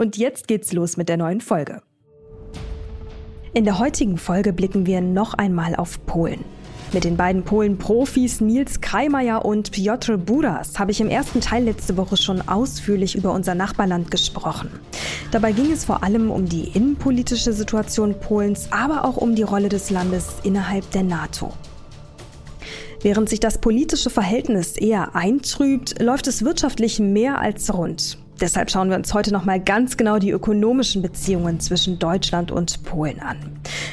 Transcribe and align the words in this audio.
Und 0.00 0.16
jetzt 0.16 0.46
geht's 0.46 0.72
los 0.72 0.96
mit 0.96 1.08
der 1.08 1.16
neuen 1.16 1.40
Folge. 1.40 1.82
In 3.52 3.64
der 3.64 3.80
heutigen 3.80 4.16
Folge 4.16 4.52
blicken 4.52 4.86
wir 4.86 5.00
noch 5.00 5.34
einmal 5.34 5.74
auf 5.74 6.06
Polen. 6.06 6.44
Mit 6.92 7.02
den 7.02 7.16
beiden 7.16 7.42
Polen-Profis 7.42 8.40
Nils 8.40 8.80
Kreimeier 8.80 9.44
und 9.44 9.72
Piotr 9.72 10.16
Buras 10.16 10.78
habe 10.78 10.92
ich 10.92 11.00
im 11.00 11.08
ersten 11.08 11.40
Teil 11.40 11.64
letzte 11.64 11.96
Woche 11.96 12.16
schon 12.16 12.46
ausführlich 12.46 13.16
über 13.16 13.32
unser 13.32 13.56
Nachbarland 13.56 14.12
gesprochen. 14.12 14.70
Dabei 15.32 15.50
ging 15.50 15.72
es 15.72 15.84
vor 15.84 16.04
allem 16.04 16.30
um 16.30 16.48
die 16.48 16.68
innenpolitische 16.68 17.52
Situation 17.52 18.14
Polens, 18.20 18.68
aber 18.70 19.04
auch 19.04 19.16
um 19.16 19.34
die 19.34 19.42
Rolle 19.42 19.68
des 19.68 19.90
Landes 19.90 20.36
innerhalb 20.44 20.88
der 20.92 21.02
NATO. 21.02 21.52
Während 23.02 23.28
sich 23.28 23.40
das 23.40 23.58
politische 23.58 24.10
Verhältnis 24.10 24.76
eher 24.76 25.16
eintrübt, 25.16 26.00
läuft 26.00 26.28
es 26.28 26.44
wirtschaftlich 26.44 27.00
mehr 27.00 27.40
als 27.40 27.74
rund. 27.74 28.18
Deshalb 28.40 28.70
schauen 28.70 28.88
wir 28.88 28.96
uns 28.96 29.12
heute 29.14 29.32
noch 29.32 29.44
mal 29.44 29.58
ganz 29.58 29.96
genau 29.96 30.18
die 30.18 30.30
ökonomischen 30.30 31.02
Beziehungen 31.02 31.58
zwischen 31.58 31.98
Deutschland 31.98 32.52
und 32.52 32.84
Polen 32.84 33.20
an. 33.20 33.36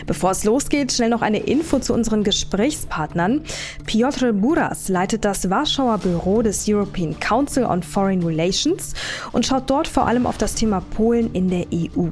Bevor 0.06 0.32
es 0.32 0.44
losgeht, 0.44 0.92
schnell 0.92 1.10
noch 1.10 1.24
eine 1.24 1.40
Info 1.40 1.80
zu 1.80 1.94
unseren 1.94 2.24
Gesprächspartnern. 2.24 3.42
Piotr 3.86 4.34
Buras 4.34 4.88
leitet 4.88 5.26
das 5.26 5.50
Warschauer 5.50 5.98
Büro 5.98 6.44
des 6.44 6.66
European 6.68 7.20
Council 7.20 7.66
on 7.66 7.82
Foreign 7.82 8.24
Relations 8.24 8.94
und 9.32 9.48
schaut 9.48 9.68
dort 9.70 9.88
vor 9.88 10.06
allem 10.06 10.28
auf 10.28 10.38
das 10.38 10.54
Thema 10.54 10.82
Polen 10.82 11.34
in 11.34 11.50
der 11.50 11.66
EU. 11.74 12.10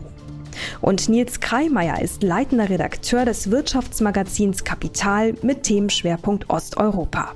Und 0.81 1.09
Nils 1.09 1.39
Kreimeier 1.39 2.01
ist 2.01 2.23
leitender 2.23 2.69
Redakteur 2.69 3.25
des 3.25 3.51
Wirtschaftsmagazins 3.51 4.63
Kapital 4.63 5.33
mit 5.41 5.63
Themenschwerpunkt 5.63 6.49
Osteuropa. 6.49 7.35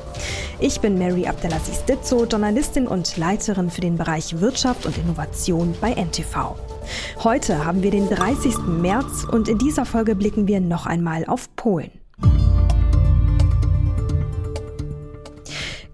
Ich 0.59 0.79
bin 0.79 0.97
Mary 0.97 1.27
Abdelaziz 1.27 1.85
Ditzo, 1.85 2.25
Journalistin 2.25 2.87
und 2.87 3.17
Leiterin 3.17 3.69
für 3.69 3.81
den 3.81 3.97
Bereich 3.97 4.39
Wirtschaft 4.39 4.85
und 4.85 4.97
Innovation 4.97 5.75
bei 5.79 5.91
NTV. 5.93 6.55
Heute 7.23 7.65
haben 7.65 7.83
wir 7.83 7.91
den 7.91 8.09
30. 8.09 8.57
März 8.67 9.25
und 9.31 9.47
in 9.47 9.57
dieser 9.57 9.85
Folge 9.85 10.15
blicken 10.15 10.47
wir 10.47 10.59
noch 10.59 10.85
einmal 10.85 11.25
auf 11.25 11.55
Polen. 11.55 12.00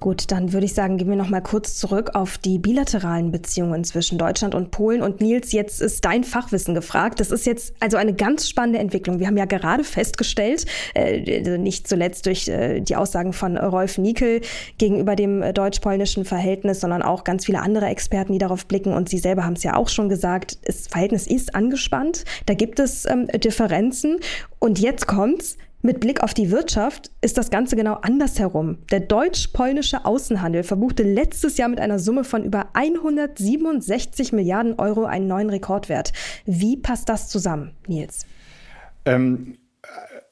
Gut, 0.07 0.31
dann 0.31 0.53
würde 0.53 0.65
ich 0.65 0.73
sagen, 0.73 0.95
gehen 0.95 1.09
wir 1.09 1.17
noch 1.17 1.27
mal 1.27 1.41
kurz 1.41 1.75
zurück 1.75 2.11
auf 2.13 2.37
die 2.37 2.59
bilateralen 2.59 3.29
Beziehungen 3.29 3.83
zwischen 3.83 4.17
Deutschland 4.17 4.55
und 4.55 4.71
Polen. 4.71 5.01
Und 5.01 5.19
Nils, 5.19 5.51
jetzt 5.51 5.81
ist 5.81 6.05
dein 6.05 6.23
Fachwissen 6.23 6.73
gefragt. 6.73 7.19
Das 7.19 7.29
ist 7.29 7.45
jetzt 7.45 7.73
also 7.81 7.97
eine 7.97 8.13
ganz 8.13 8.47
spannende 8.47 8.79
Entwicklung. 8.79 9.19
Wir 9.19 9.27
haben 9.27 9.35
ja 9.35 9.43
gerade 9.43 9.83
festgestellt, 9.83 10.65
äh, 10.95 11.57
nicht 11.57 11.89
zuletzt 11.89 12.25
durch 12.25 12.47
äh, 12.47 12.79
die 12.79 12.95
Aussagen 12.95 13.33
von 13.33 13.57
Rolf 13.57 13.97
Niekel 13.97 14.39
gegenüber 14.77 15.17
dem 15.17 15.43
deutsch-polnischen 15.53 16.23
Verhältnis, 16.23 16.79
sondern 16.79 17.01
auch 17.01 17.25
ganz 17.25 17.43
viele 17.43 17.59
andere 17.59 17.87
Experten, 17.87 18.31
die 18.31 18.39
darauf 18.39 18.65
blicken. 18.65 18.93
Und 18.93 19.09
Sie 19.09 19.17
selber 19.17 19.43
haben 19.43 19.55
es 19.55 19.63
ja 19.63 19.75
auch 19.75 19.89
schon 19.89 20.07
gesagt, 20.07 20.65
das 20.69 20.87
Verhältnis 20.87 21.27
ist 21.27 21.53
angespannt. 21.53 22.23
Da 22.45 22.53
gibt 22.53 22.79
es 22.79 23.05
ähm, 23.05 23.27
Differenzen. 23.27 24.21
Und 24.59 24.79
jetzt 24.79 25.05
kommt's. 25.05 25.57
Mit 25.81 25.99
Blick 25.99 26.23
auf 26.23 26.33
die 26.33 26.49
Wirtschaft 26.49 27.11
ist 27.21 27.37
das 27.37 27.51
Ganze 27.51 27.75
genau 27.75 27.93
andersherum. 27.93 28.79
Der 28.91 28.99
deutsch-polnische 28.99 30.05
Außenhandel 30.05 30.63
verbuchte 30.63 31.03
letztes 31.03 31.57
Jahr 31.57 31.69
mit 31.69 31.79
einer 31.79 31.99
Summe 31.99 32.23
von 32.23 32.43
über 32.43 32.69
167 32.73 34.33
Milliarden 34.33 34.79
Euro 34.79 35.05
einen 35.05 35.27
neuen 35.27 35.49
Rekordwert. 35.49 36.13
Wie 36.45 36.77
passt 36.77 37.09
das 37.09 37.29
zusammen, 37.29 37.71
Nils? 37.87 38.25
Ähm 39.05 39.57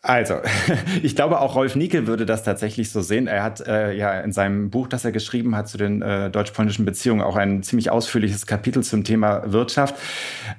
also, 0.06 0.36
ich 1.02 1.16
glaube, 1.16 1.40
auch 1.40 1.56
Rolf 1.56 1.76
Niekel 1.76 2.06
würde 2.06 2.28
das 2.28 2.44
tatsächlich 2.44 2.92
so 2.92 3.02
sehen. 3.02 3.26
Er 3.26 3.42
hat 3.42 3.66
äh, 3.66 3.92
ja 3.94 4.20
in 4.20 4.32
seinem 4.32 4.70
Buch, 4.70 4.88
das 4.88 5.04
er 5.04 5.12
geschrieben 5.12 5.56
hat 5.56 5.68
zu 5.68 5.80
den 5.80 6.04
äh, 6.04 6.30
deutsch-polnischen 6.30 6.86
Beziehungen, 6.86 7.22
auch 7.22 7.36
ein 7.36 7.64
ziemlich 7.64 7.90
ausführliches 7.90 8.46
Kapitel 8.46 8.84
zum 8.84 9.04
Thema 9.04 9.52
Wirtschaft. 9.52 9.96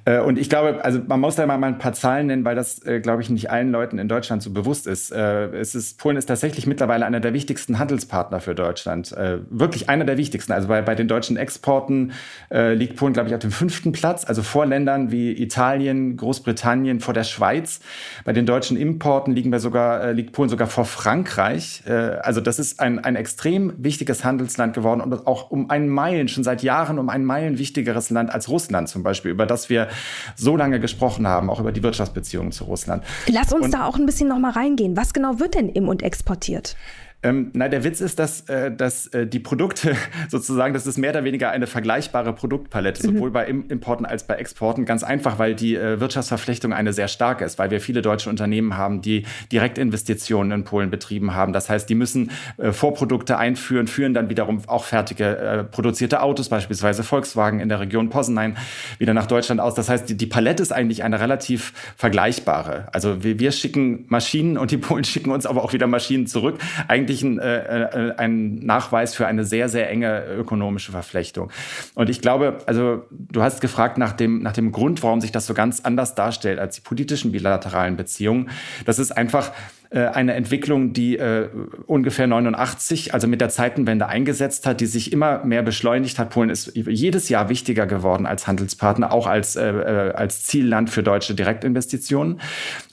Äh, 0.03 0.19
und 0.19 0.37
ich 0.37 0.49
glaube, 0.49 0.83
also 0.83 0.99
man 1.07 1.21
muss 1.21 1.35
da 1.35 1.45
mal 1.45 1.63
ein 1.63 1.77
paar 1.77 1.93
Zahlen 1.93 2.27
nennen, 2.27 2.43
weil 2.43 2.55
das, 2.55 2.85
äh, 2.85 2.99
glaube 2.99 3.21
ich, 3.21 3.29
nicht 3.29 3.49
allen 3.49 3.71
Leuten 3.71 3.99
in 3.99 4.09
Deutschland 4.09 4.43
so 4.43 4.51
bewusst 4.51 4.85
ist. 4.85 5.11
Äh, 5.11 5.45
es 5.55 5.75
ist. 5.75 5.97
Polen 5.97 6.17
ist 6.17 6.25
tatsächlich 6.25 6.67
mittlerweile 6.67 7.05
einer 7.05 7.21
der 7.21 7.33
wichtigsten 7.33 7.79
Handelspartner 7.79 8.41
für 8.41 8.53
Deutschland. 8.53 9.13
Äh, 9.13 9.39
wirklich 9.49 9.87
einer 9.87 10.03
der 10.03 10.17
wichtigsten. 10.17 10.51
Also 10.51 10.67
bei, 10.67 10.81
bei 10.81 10.95
den 10.95 11.07
deutschen 11.07 11.37
Exporten 11.37 12.11
liegt 12.49 12.95
Polen, 12.95 13.13
glaube 13.13 13.29
ich, 13.29 13.35
auf 13.35 13.41
dem 13.41 13.51
fünften 13.51 13.91
Platz, 13.91 14.25
also 14.25 14.41
vor 14.41 14.65
Ländern 14.65 15.11
wie 15.11 15.31
Italien, 15.31 16.17
Großbritannien, 16.17 16.99
vor 16.99 17.13
der 17.13 17.23
Schweiz. 17.23 17.79
Bei 18.25 18.33
den 18.33 18.45
deutschen 18.45 18.77
Importen 18.77 19.36
liegen 19.37 19.51
wir 19.51 19.59
sogar, 19.59 20.01
äh, 20.01 20.11
liegt 20.13 20.31
Polen 20.31 20.49
sogar 20.49 20.65
vor 20.67 20.85
Frankreich. 20.85 21.83
Äh, 21.85 21.91
also 21.91 22.41
das 22.41 22.57
ist 22.57 22.79
ein, 22.79 22.97
ein 22.97 23.15
extrem 23.15 23.71
wichtiges 23.77 24.23
Handelsland 24.23 24.73
geworden 24.73 24.99
und 24.99 25.27
auch 25.27 25.51
um 25.51 25.69
einen 25.69 25.89
Meilen, 25.89 26.27
schon 26.27 26.43
seit 26.43 26.63
Jahren 26.63 26.97
um 26.97 27.09
einen 27.09 27.23
Meilen 27.23 27.59
wichtigeres 27.59 28.09
Land 28.09 28.33
als 28.33 28.49
Russland 28.49 28.89
zum 28.89 29.03
Beispiel, 29.03 29.29
über 29.29 29.45
das 29.45 29.69
wir 29.69 29.89
so 30.35 30.57
lange 30.57 30.79
gesprochen 30.79 31.27
haben, 31.27 31.51
auch 31.51 31.59
über 31.59 31.71
die 31.71 31.83
Wirtschaftsbeziehungen 31.83 32.51
zu 32.51 32.63
Russland. 32.63 33.03
Lass 33.27 33.53
uns 33.53 33.65
und, 33.65 33.73
da 33.75 33.85
auch 33.85 33.97
ein 33.97 34.07
bisschen 34.07 34.27
noch 34.27 34.39
mal 34.39 34.51
reingehen. 34.51 34.97
Was 34.97 35.13
genau 35.13 35.39
wird 35.39 35.53
denn 35.53 35.69
im 35.69 35.87
und 35.87 36.01
exportiert? 36.01 36.75
Ähm, 37.23 37.49
na, 37.53 37.67
der 37.67 37.83
Witz 37.83 37.99
ist, 37.99 38.19
dass, 38.19 38.41
äh, 38.41 38.71
dass 38.71 39.07
äh, 39.07 39.25
die 39.25 39.39
Produkte 39.39 39.95
sozusagen, 40.29 40.75
das 40.75 40.85
ist 40.85 40.99
mehr 40.99 41.09
oder 41.09 41.23
weniger 41.23 41.49
eine 41.49 41.65
vergleichbare 41.65 42.31
Produktpalette, 42.31 43.07
mhm. 43.07 43.15
sowohl 43.15 43.31
bei 43.31 43.47
Importen 43.47 44.05
als 44.05 44.27
bei 44.27 44.35
Exporten. 44.35 44.85
Ganz 44.85 45.03
einfach, 45.03 45.39
weil 45.39 45.55
die 45.55 45.75
äh, 45.75 45.99
Wirtschaftsverflechtung 45.99 46.73
eine 46.73 46.93
sehr 46.93 47.07
starke 47.07 47.43
ist, 47.43 47.57
weil 47.57 47.71
wir 47.71 47.81
viele 47.81 48.03
deutsche 48.03 48.29
Unternehmen 48.29 48.77
haben, 48.77 49.01
die 49.01 49.25
Direktinvestitionen 49.51 50.51
in 50.51 50.63
Polen 50.63 50.91
betrieben 50.91 51.33
haben. 51.33 51.53
Das 51.53 51.71
heißt, 51.71 51.89
die 51.89 51.95
müssen 51.95 52.29
äh, 52.57 52.71
Vorprodukte 52.71 53.39
einführen, 53.39 53.87
führen 53.87 54.13
dann 54.13 54.29
wiederum 54.29 54.61
auch 54.67 54.83
fertige 54.83 55.37
äh, 55.37 55.63
produzierte 55.63 56.21
Autos, 56.21 56.49
beispielsweise 56.49 57.03
Volkswagen 57.03 57.59
in 57.59 57.69
der 57.69 57.79
Region 57.79 58.09
Posenein, 58.11 58.57
wieder 58.99 59.15
nach 59.15 59.25
Deutschland 59.25 59.59
aus. 59.59 59.73
Das 59.73 59.89
heißt, 59.89 60.07
die, 60.07 60.17
die 60.17 60.27
Palette 60.27 60.61
ist 60.61 60.71
eigentlich 60.71 61.03
eine 61.03 61.19
relativ 61.19 61.73
vergleichbare. 61.95 62.89
Also 62.93 63.23
wir, 63.23 63.39
wir 63.39 63.51
schicken 63.51 64.05
Maschinen 64.07 64.59
und 64.59 64.69
die 64.69 64.77
Polen 64.77 65.03
schicken 65.03 65.31
uns 65.31 65.47
aber 65.47 65.63
auch 65.63 65.73
wieder 65.73 65.87
Maschinen 65.87 66.27
zurück. 66.27 66.59
Eigentlich 66.87 67.06
wirklich 67.07 67.23
ein, 67.23 67.39
äh, 67.39 67.83
äh, 67.83 68.15
ein 68.17 68.55
Nachweis 68.55 69.15
für 69.15 69.27
eine 69.27 69.45
sehr, 69.45 69.69
sehr 69.69 69.89
enge 69.89 70.25
ökonomische 70.25 70.91
Verflechtung. 70.91 71.51
Und 71.95 72.09
ich 72.09 72.21
glaube, 72.21 72.57
also 72.65 73.05
du 73.09 73.41
hast 73.41 73.61
gefragt 73.61 73.97
nach 73.97 74.11
dem, 74.11 74.41
nach 74.41 74.53
dem 74.53 74.71
Grund, 74.71 75.01
warum 75.03 75.21
sich 75.21 75.31
das 75.31 75.45
so 75.45 75.53
ganz 75.53 75.81
anders 75.81 76.15
darstellt 76.15 76.59
als 76.59 76.75
die 76.75 76.81
politischen 76.81 77.31
bilateralen 77.31 77.95
Beziehungen. 77.95 78.49
Das 78.85 78.99
ist 78.99 79.11
einfach 79.11 79.51
eine 79.95 80.33
Entwicklung, 80.33 80.93
die 80.93 81.17
äh, 81.17 81.49
ungefähr 81.85 82.27
89, 82.27 83.13
also 83.13 83.27
mit 83.27 83.39
der 83.39 83.49
Zeitenwende 83.49 84.07
eingesetzt 84.07 84.65
hat, 84.65 84.81
die 84.81 84.85
sich 84.85 85.13
immer 85.13 85.45
mehr 85.45 85.63
beschleunigt 85.63 86.19
hat. 86.19 86.29
Polen 86.29 86.49
ist 86.49 86.75
jedes 86.75 87.29
Jahr 87.29 87.49
wichtiger 87.49 87.85
geworden 87.87 88.25
als 88.25 88.47
Handelspartner, 88.47 89.11
auch 89.11 89.27
als, 89.27 89.55
äh, 89.55 89.69
äh 89.69 90.13
als 90.13 90.43
Zielland 90.43 90.89
für 90.89 91.03
deutsche 91.03 91.35
Direktinvestitionen. 91.35 92.41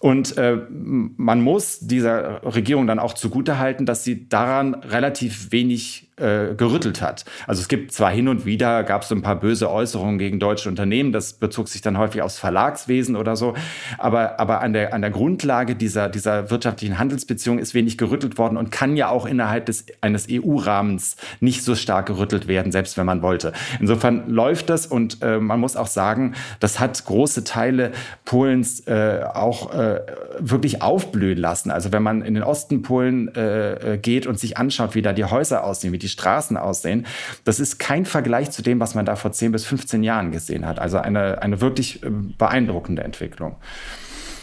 Und 0.00 0.36
äh, 0.38 0.58
man 0.70 1.40
muss 1.40 1.80
dieser 1.80 2.42
Regierung 2.44 2.86
dann 2.86 2.98
auch 2.98 3.14
zugutehalten, 3.14 3.86
dass 3.86 4.04
sie 4.04 4.28
daran 4.28 4.74
relativ 4.74 5.50
wenig 5.50 6.12
äh, 6.16 6.54
gerüttelt 6.54 7.02
hat. 7.02 7.24
Also 7.46 7.60
es 7.60 7.68
gibt 7.68 7.92
zwar 7.92 8.10
hin 8.10 8.28
und 8.28 8.46
wieder, 8.46 8.84
gab 8.84 9.02
es 9.02 9.08
so 9.08 9.14
ein 9.14 9.22
paar 9.22 9.38
böse 9.38 9.70
Äußerungen 9.70 10.18
gegen 10.18 10.38
deutsche 10.38 10.68
Unternehmen, 10.68 11.12
das 11.12 11.34
bezog 11.34 11.68
sich 11.68 11.80
dann 11.80 11.98
häufig 11.98 12.22
aufs 12.22 12.38
Verlagswesen 12.38 13.16
oder 13.16 13.36
so, 13.36 13.54
aber, 13.98 14.38
aber 14.38 14.60
an, 14.60 14.72
der, 14.72 14.94
an 14.94 15.00
der 15.00 15.10
Grundlage 15.10 15.74
dieser, 15.74 16.08
dieser 16.08 16.50
wirtschaftlichen 16.50 16.98
Handelsbeziehung 16.98 17.58
ist 17.58 17.74
wenig 17.74 17.98
gerüttelt 17.98 18.38
worden 18.38 18.56
und 18.56 18.70
kann 18.70 18.96
ja 18.96 19.08
auch 19.08 19.26
innerhalb 19.26 19.66
des, 19.66 19.86
eines 20.00 20.28
EU-Rahmens 20.30 21.16
nicht 21.40 21.64
so 21.64 21.74
stark 21.74 22.06
gerüttelt 22.06 22.46
werden, 22.46 22.70
selbst 22.70 22.96
wenn 22.96 23.06
man 23.06 23.22
wollte. 23.22 23.52
Insofern 23.80 24.30
läuft 24.30 24.70
das 24.70 24.86
und 24.86 25.18
äh, 25.22 25.38
man 25.38 25.58
muss 25.60 25.76
auch 25.76 25.86
sagen, 25.88 26.34
das 26.60 26.78
hat 26.80 27.04
große 27.04 27.44
Teile 27.44 27.92
Polens 28.24 28.86
äh, 28.86 29.24
auch 29.32 29.72
äh, 29.74 30.00
wirklich 30.38 30.82
aufblühen 30.82 31.38
lassen. 31.38 31.70
Also 31.70 31.92
wenn 31.92 32.02
man 32.02 32.22
in 32.22 32.34
den 32.34 32.42
Osten 32.42 32.82
Polen 32.82 33.34
äh, 33.34 33.94
äh, 33.94 33.98
geht 33.98 34.26
und 34.26 34.38
sich 34.38 34.56
anschaut, 34.56 34.94
wie 34.94 35.02
da 35.02 35.12
die 35.12 35.24
Häuser 35.24 35.64
aussehen, 35.64 35.92
wie 35.92 35.98
die 36.04 36.08
Straßen 36.08 36.56
aussehen, 36.56 37.06
das 37.44 37.58
ist 37.58 37.78
kein 37.78 38.04
Vergleich 38.04 38.50
zu 38.50 38.62
dem, 38.62 38.78
was 38.78 38.94
man 38.94 39.04
da 39.04 39.16
vor 39.16 39.32
10 39.32 39.52
bis 39.52 39.64
15 39.64 40.02
Jahren 40.02 40.30
gesehen 40.30 40.66
hat. 40.66 40.78
Also 40.78 40.98
eine, 40.98 41.42
eine 41.42 41.60
wirklich 41.60 42.02
äh, 42.02 42.10
beeindruckende 42.10 43.02
Entwicklung. 43.02 43.56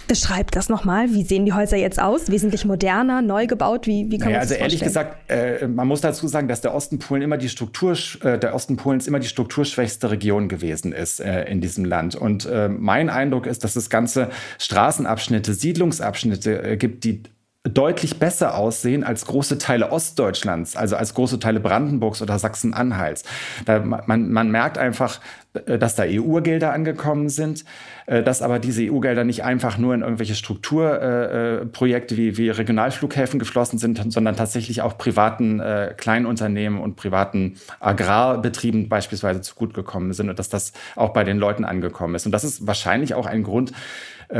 Beschreib 0.08 0.52
das 0.52 0.68
nochmal. 0.68 1.13
Wie 1.13 1.24
sehen 1.24 1.46
die 1.46 1.54
Häuser 1.54 1.78
jetzt 1.78 1.98
aus? 1.98 2.30
Wesentlich 2.30 2.66
moderner, 2.66 3.22
neu 3.22 3.48
gebaut? 3.48 3.88
Wie, 3.88 4.12
wie 4.12 4.18
kann 4.18 4.34
naja, 4.34 4.40
man 4.40 4.42
das 4.42 4.52
Also 4.52 4.62
ehrlich 4.62 4.81
gesagt, 4.81 5.31
äh, 5.31 5.68
man 5.69 5.88
muss 5.88 6.02
dazu 6.02 6.28
sagen, 6.28 6.50
dass 6.50 6.60
der 6.60 6.74
Osten 6.74 7.00
Polen 7.00 7.22
immer 7.22 7.38
die 7.38 7.48
Struktur, 7.48 7.96
äh, 8.22 8.38
der 8.38 8.54
Osten 8.54 8.75
Polens 8.75 9.08
immer 9.08 9.19
die 9.19 9.28
strukturschwächste 9.28 10.12
Region 10.12 10.50
gewesen 10.50 10.92
ist 10.92 11.22
äh, 11.22 11.46
in 11.46 11.62
diesem 11.62 11.86
Land. 11.86 12.16
Und 12.16 12.46
äh, 12.46 12.68
mein 12.68 13.10
Eindruck 13.10 13.46
ist, 13.46 13.63
dass 13.63 13.78
es 13.78 13.90
ganze 13.90 14.30
Straßenabschnitte, 14.60 15.54
Siedlungsabschnitte 15.54 16.62
äh, 16.62 16.75
gibt, 16.75 17.06
die 17.06 17.24
deutlich 17.63 18.18
besser 18.18 18.56
aussehen 18.56 19.04
als 19.04 19.25
große 19.25 19.60
Teile 19.60 19.92
Ostdeutschlands, 19.92 20.75
also 20.75 20.96
als 20.96 21.13
große 21.13 21.40
Teile 21.40 21.60
Brandenburgs 21.60 22.22
oder 22.22 22.40
Sachsen-Anhalts. 22.40 23.24
Man, 23.68 24.31
man 24.31 24.50
merkt 24.50 24.80
einfach, 24.80 25.19
äh, 25.54 25.78
dass 25.78 25.96
da 25.96 26.04
EU-Gelder 26.08 26.74
angekommen 26.74 27.30
sind, 27.30 27.66
äh, 28.08 28.24
dass 28.24 28.42
aber 28.42 28.58
diese 28.58 28.92
EU-Gelder 28.92 29.25
nicht 29.25 29.44
einfach 29.44 29.78
nur 29.78 29.94
in 29.94 30.02
irgendwelche 30.02 30.34
Strukturprojekte 30.34 32.18
wie, 32.18 32.38
wie 32.38 32.50
Regionalflughäfen 32.50 33.38
geflossen 33.38 33.78
sind, 33.78 34.12
sondern 34.12 34.36
tatsächlich 34.36 34.81
auch 34.81 34.98
privaten 34.98 35.60
äh, 35.60 35.94
Kleinunternehmen 35.96 36.80
und 36.80 36.96
privaten 36.96 37.58
Agrarbetrieben 37.80 38.90
beispielsweise 38.90 39.42
zugutgekommen 39.42 40.13
sind 40.13 40.30
und 40.30 40.40
dass 40.40 40.50
das 40.50 40.74
auch 40.96 41.10
bei 41.13 41.24
den 41.24 41.38
Leuten 41.38 41.66
angekommen 41.66 42.16
ist. 42.16 42.25
Und 42.25 42.31
das 42.31 42.44
ist 42.44 42.66
wahrscheinlich 42.66 43.13
auch 43.13 43.28
ein 43.28 43.44
Grund, 43.44 43.72
äh, 43.72 43.74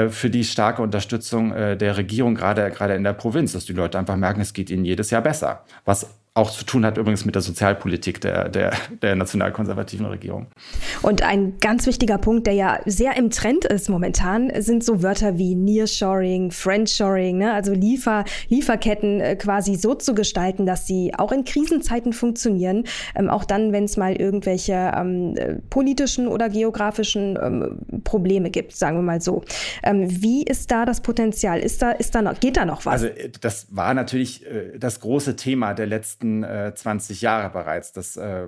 für 0.10 0.30
die 0.30 0.44
starke 0.44 0.82
Unterstützung 0.82 1.52
äh, 1.52 1.76
der 1.78 1.98
Regierung, 1.98 2.36
gerade, 2.36 2.70
gerade 2.72 2.96
in 2.96 3.04
der 3.04 3.14
Provinz, 3.14 3.54
dass 3.54 3.66
die 3.66 3.74
Leute 3.74 4.00
einfach 4.00 4.16
merken, 4.16 4.42
es 4.42 4.54
geht 4.54 4.70
ihnen 4.70 4.86
jedes 4.86 5.10
Jahr 5.10 5.22
besser. 5.22 5.66
Was 5.86 6.10
auch 6.34 6.50
zu 6.50 6.64
tun 6.64 6.86
hat 6.86 6.98
übrigens 6.98 7.26
mit 7.26 7.36
der 7.36 7.42
Sozialpolitik 7.42 8.22
der, 8.22 8.48
der, 8.48 8.72
der 9.02 9.16
nationalkonservativen 9.18 10.06
Regierung. 10.06 10.48
Und 11.02 11.24
ein 11.24 11.58
ganz 11.60 11.86
wichtiger 11.88 12.18
Punkt, 12.18 12.48
der 12.48 12.54
ja 12.54 12.80
sehr 12.86 13.18
im 13.18 13.32
Trend 13.32 13.66
ist 13.66 13.90
momentan, 13.90 14.50
sind 14.62 14.82
so 14.82 15.04
Wörter 15.04 15.38
wie 15.38 15.56
Nearshoring, 15.56 16.52
Friendshoring, 16.52 17.38
ne? 17.38 17.52
also 17.52 17.74
Liefer, 17.74 18.24
Lieferketten 18.48 19.20
äh, 19.20 19.36
quasi 19.36 19.76
so 19.76 19.94
zu 19.94 20.16
gestalten, 20.16 20.66
dass 20.66 20.88
sie 20.88 21.12
auch 21.18 21.34
in 21.34 21.44
Krisenzeiten 21.44 22.14
funktionieren, 22.14 22.86
ähm, 23.16 23.30
auch 23.30 23.44
dann, 23.44 23.74
wenn 23.74 23.84
es 23.84 23.98
mal 23.98 24.16
irgendwelche 24.16 24.94
ähm, 24.96 25.36
äh, 25.36 25.56
politischen 25.70 26.30
oder 26.30 26.48
geografischen 26.48 27.38
ähm, 27.44 28.04
Probleme 28.06 28.52
gibt, 28.52 28.74
sagen 28.74 28.96
wir 28.96 29.04
mal 29.04 29.20
so. 29.20 29.44
Ähm, 29.84 30.06
wie 30.08 30.44
ist 30.44 30.72
da 30.72 30.86
das 30.86 31.02
Potenzial? 31.02 31.60
Ist 31.60 31.82
da, 31.82 31.92
ist 31.92 32.16
da 32.16 32.22
noch, 32.22 32.40
geht 32.40 32.56
da 32.56 32.64
noch 32.64 32.86
was? 32.86 33.04
Also 33.04 33.08
äh, 33.08 33.30
das 33.42 33.68
war 33.76 33.94
natürlich 33.94 34.46
äh, 34.46 34.78
das 34.80 35.02
große 35.02 35.36
Thema 35.36 35.74
der 35.74 35.88
letzten 35.88 36.21
letzten 36.22 36.44
äh, 36.44 36.74
20 36.74 37.22
Jahre 37.22 37.50
bereits, 37.50 37.92
dass 37.92 38.18
äh, 38.18 38.44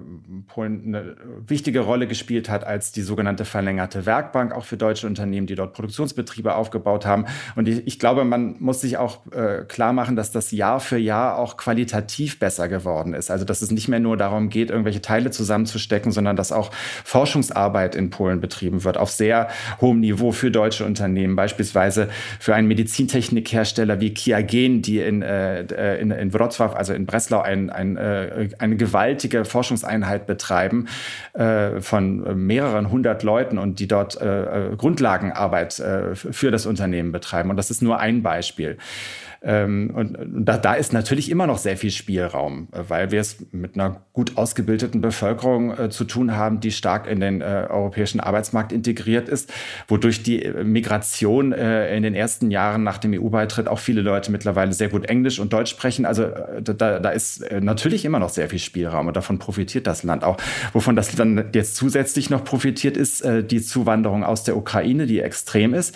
Polen 0.48 0.84
eine 0.86 1.16
wichtige 1.48 1.82
Rolle 1.82 2.08
gespielt 2.08 2.50
hat 2.50 2.64
als 2.66 2.92
die 2.92 3.02
sogenannte 3.02 3.46
verlängerte 3.46 4.06
Werkbank, 4.06 4.54
auch 4.54 4.66
für 4.66 4.78
deutsche 4.78 5.08
Unternehmen, 5.08 5.48
die 5.48 5.56
dort 5.56 5.74
Produktionsbetriebe 5.74 6.56
aufgebaut 6.56 7.06
haben. 7.06 7.26
Und 7.56 7.68
ich, 7.68 7.86
ich 7.88 8.00
glaube, 8.00 8.26
man 8.26 8.56
muss 8.60 8.82
sich 8.82 8.98
auch 8.98 9.20
äh, 9.32 9.64
klar 9.68 9.94
machen, 9.94 10.16
dass 10.16 10.32
das 10.32 10.52
Jahr 10.52 10.80
für 10.80 10.98
Jahr 10.98 11.38
auch 11.38 11.58
qualitativ 11.58 12.40
besser 12.40 12.68
geworden 12.68 13.14
ist. 13.14 13.32
Also 13.32 13.46
dass 13.46 13.62
es 13.62 13.72
nicht 13.72 13.88
mehr 13.88 14.00
nur 14.00 14.18
darum 14.18 14.50
geht, 14.50 14.70
irgendwelche 14.70 15.02
Teile 15.02 15.32
zusammenzustecken, 15.32 16.12
sondern 16.12 16.36
dass 16.36 16.52
auch 16.52 16.72
Forschungsarbeit 17.04 17.96
in 17.96 18.10
Polen 18.10 18.40
betrieben 18.40 18.84
wird, 18.84 18.98
auf 18.98 19.10
sehr 19.10 19.50
hohem 19.82 20.00
Niveau 20.00 20.32
für 20.32 20.52
deutsche 20.52 20.86
Unternehmen, 20.86 21.36
beispielsweise 21.36 22.10
für 22.40 22.56
einen 22.56 22.68
Medizintechnikhersteller 22.68 24.00
wie 24.00 24.14
Kiagen, 24.14 24.82
die 24.82 25.00
in, 25.00 25.22
äh, 25.22 25.98
in, 25.98 26.12
in 26.12 26.32
Wrocław, 26.32 26.74
also 26.74 26.94
in 26.94 27.06
Breslau, 27.06 27.42
ein 27.42 27.63
ein, 27.70 27.98
äh, 27.98 28.50
eine 28.60 28.76
gewaltige 28.76 29.46
Forschungseinheit 29.46 30.26
betreiben 30.26 30.88
äh, 31.34 31.82
von 31.82 32.46
mehreren 32.46 32.90
hundert 32.90 33.24
Leuten 33.24 33.58
und 33.58 33.80
die 33.80 33.88
dort 33.88 34.20
äh, 34.22 34.72
äh 34.72 34.76
Grundlagenarbeit 34.76 35.80
äh, 35.80 36.16
für 36.16 36.52
das 36.52 36.66
Unternehmen 36.66 37.12
betreiben. 37.12 37.50
Und 37.50 37.58
das 37.58 37.72
ist 37.72 37.82
nur 37.82 38.00
ein 38.00 38.24
Beispiel. 38.24 38.78
Ähm, 39.46 39.92
und, 39.94 40.18
und 40.18 40.46
da, 40.46 40.58
da, 40.58 40.74
ist 40.74 40.94
natürlich 40.94 41.30
immer 41.30 41.48
noch 41.48 41.58
sehr 41.58 41.76
viel 41.76 41.92
Spielraum, 41.92 42.70
äh, 42.72 42.80
weil 42.88 43.12
wir 43.12 43.20
es 43.20 43.46
mit 43.52 43.76
einer 43.76 44.02
gut 44.14 44.38
ausgebildeten 44.38 45.02
Bevölkerung 45.02 45.78
äh, 45.78 45.90
zu 45.90 46.06
tun 46.06 46.38
haben, 46.38 46.62
die 46.62 46.72
stark 46.72 47.08
in 47.08 47.20
den 47.20 47.42
äh, 47.42 47.68
europäischen 47.70 48.22
Arbeitsmarkt 48.22 48.72
integriert 48.72 49.28
ist, 49.28 49.52
wodurch 49.90 50.24
die 50.24 50.44
äh, 50.44 50.64
Migration 50.64 51.52
äh, 51.52 51.94
in 51.94 52.04
den 52.04 52.16
ersten 52.16 52.52
Jahren 52.52 52.84
nach 52.84 52.98
dem 52.98 53.14
EU-Beitritt 53.14 53.68
auch 53.68 53.80
viele 53.80 54.02
Leute 54.02 54.32
mittlerweile 54.32 54.72
sehr 54.72 54.88
gut 54.88 55.08
Englisch 55.08 55.40
und 55.40 55.52
Deutsch 55.52 55.72
sprechen. 55.72 56.06
Also 56.06 56.24
äh, 56.24 56.62
da, 56.62 57.00
da 57.00 57.10
ist 57.10 57.44
natürlich 57.60 58.06
immer 58.06 58.20
noch 58.20 58.30
sehr 58.30 58.50
viel 58.50 58.60
Spielraum 58.60 59.08
und 59.08 59.18
davon 59.18 59.40
profitiert 59.40 59.88
das 59.88 60.04
Land 60.04 60.24
auch. 60.24 60.38
Wovon 60.72 60.96
das 60.96 61.14
dann 61.14 61.50
jetzt 61.54 61.76
zusätzlich 61.76 62.30
noch 62.30 62.46
profitiert, 62.46 62.96
ist 62.96 63.24
die 63.24 63.62
Zuwanderung 63.62 64.24
aus 64.24 64.44
der 64.44 64.58
Ukraine, 64.58 65.06
die 65.06 65.20
extrem 65.20 65.74
ist 65.74 65.96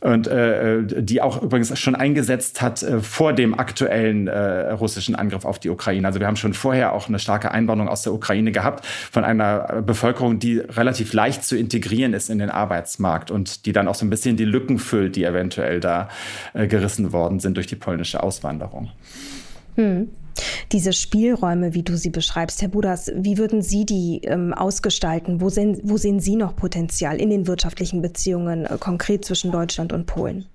und 0.00 0.26
äh, 0.26 0.82
die 0.84 1.22
auch 1.22 1.42
übrigens 1.42 1.78
schon 1.78 1.94
eingesetzt 1.94 2.60
hat 2.60 2.82
äh, 2.82 3.00
vor 3.00 3.32
dem 3.32 3.58
aktuellen 3.58 4.28
äh, 4.28 4.70
russischen 4.72 5.14
Angriff 5.14 5.44
auf 5.44 5.58
die 5.58 5.70
Ukraine. 5.70 6.06
Also 6.06 6.20
wir 6.20 6.26
haben 6.26 6.36
schon 6.36 6.54
vorher 6.54 6.92
auch 6.92 7.08
eine 7.08 7.18
starke 7.18 7.50
Einwanderung 7.50 7.88
aus 7.88 8.02
der 8.02 8.12
Ukraine 8.12 8.52
gehabt 8.52 8.84
von 8.84 9.24
einer 9.24 9.82
Bevölkerung, 9.82 10.38
die 10.38 10.58
relativ 10.58 11.12
leicht 11.12 11.44
zu 11.44 11.56
integrieren 11.56 12.12
ist 12.12 12.28
in 12.28 12.38
den 12.38 12.50
Arbeitsmarkt 12.50 13.30
und 13.30 13.64
die 13.64 13.72
dann 13.72 13.88
auch 13.88 13.94
so 13.94 14.04
ein 14.04 14.10
bisschen 14.10 14.36
die 14.36 14.44
Lücken 14.44 14.78
füllt, 14.78 15.16
die 15.16 15.24
eventuell 15.24 15.80
da 15.80 16.08
äh, 16.52 16.66
gerissen 16.66 17.12
worden 17.12 17.40
sind 17.40 17.56
durch 17.56 17.66
die 17.66 17.76
polnische 17.76 18.22
Auswanderung. 18.22 18.90
Hm. 19.76 20.10
Diese 20.72 20.92
Spielräume, 20.92 21.72
wie 21.74 21.82
du 21.82 21.96
sie 21.96 22.10
beschreibst, 22.10 22.60
Herr 22.60 22.68
Budas, 22.68 23.10
wie 23.14 23.38
würden 23.38 23.62
Sie 23.62 23.86
die 23.86 24.20
ähm, 24.24 24.52
ausgestalten? 24.52 25.40
Wo 25.40 25.48
sehen, 25.48 25.80
wo 25.82 25.96
sehen 25.96 26.20
Sie 26.20 26.36
noch 26.36 26.56
Potenzial 26.56 27.20
in 27.20 27.30
den 27.30 27.46
wirtschaftlichen 27.46 28.02
Beziehungen 28.02 28.66
äh, 28.66 28.76
konkret 28.78 29.24
zwischen 29.24 29.52
Deutschland 29.52 29.92
und 29.92 30.06
Polen? 30.06 30.46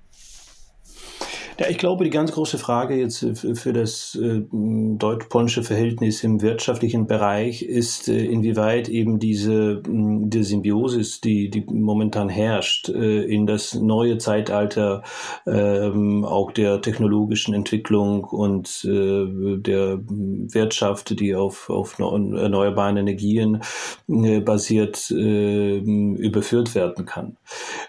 Ja, 1.62 1.70
ich 1.70 1.78
glaube, 1.78 2.04
die 2.04 2.10
ganz 2.10 2.32
große 2.32 2.58
Frage 2.58 2.96
jetzt 2.96 3.22
äh, 3.22 3.36
für 3.36 3.72
das 3.72 4.16
äh, 4.20 4.42
deutsch-polnische 4.52 5.62
Verhältnis 5.62 6.24
im 6.24 6.42
wirtschaftlichen 6.42 7.06
Bereich 7.06 7.62
ist, 7.62 8.08
äh, 8.08 8.26
inwieweit 8.26 8.90
eben 8.90 9.20
diese, 9.20 9.84
die 9.86 10.44
Symbiosis, 10.44 11.22
die, 11.22 11.52
die 11.52 11.64
momentan 11.70 12.30
herrscht, 12.30 12.90
in 12.90 13.46
das 13.46 13.76
neue 13.76 14.18
Zeitalter 14.18 15.04
ähm, 15.46 16.26
auch 16.26 16.52
der 16.52 16.82
technologischen 16.82 17.54
Entwicklung 17.54 18.24
und 18.24 18.84
der 18.84 20.00
Wirtschaft, 20.08 21.20
die 21.20 21.36
auf, 21.36 21.70
auf 21.70 22.00
erneuerbaren 22.00 22.98
Energien 22.98 23.62
basiert, 24.08 25.10
überführt 25.12 26.76
werden 26.76 27.06
kann. 27.06 27.38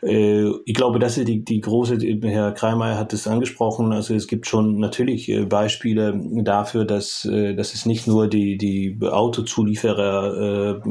ich 0.03 0.75
glaube, 0.75 0.99
das 0.99 1.19
ist 1.19 1.29
die, 1.29 1.45
die 1.45 1.61
große, 1.61 1.99
Herr 2.23 2.53
Kreimeier 2.53 2.99
hat 2.99 3.13
es 3.13 3.27
angesprochen, 3.27 3.62
angesprochen. 3.63 3.93
Also 3.93 4.15
es 4.15 4.27
gibt 4.27 4.47
schon 4.47 4.79
natürlich 4.79 5.29
äh, 5.29 5.45
Beispiele 5.45 6.21
dafür, 6.43 6.85
dass, 6.85 7.25
äh, 7.25 7.55
dass 7.55 7.75
es 7.75 7.87
nicht 7.87 8.07
nur 8.07 8.29
die, 8.29 8.57
die 8.57 8.99
Autozulieferer, 9.01 10.81
äh, 10.85 10.89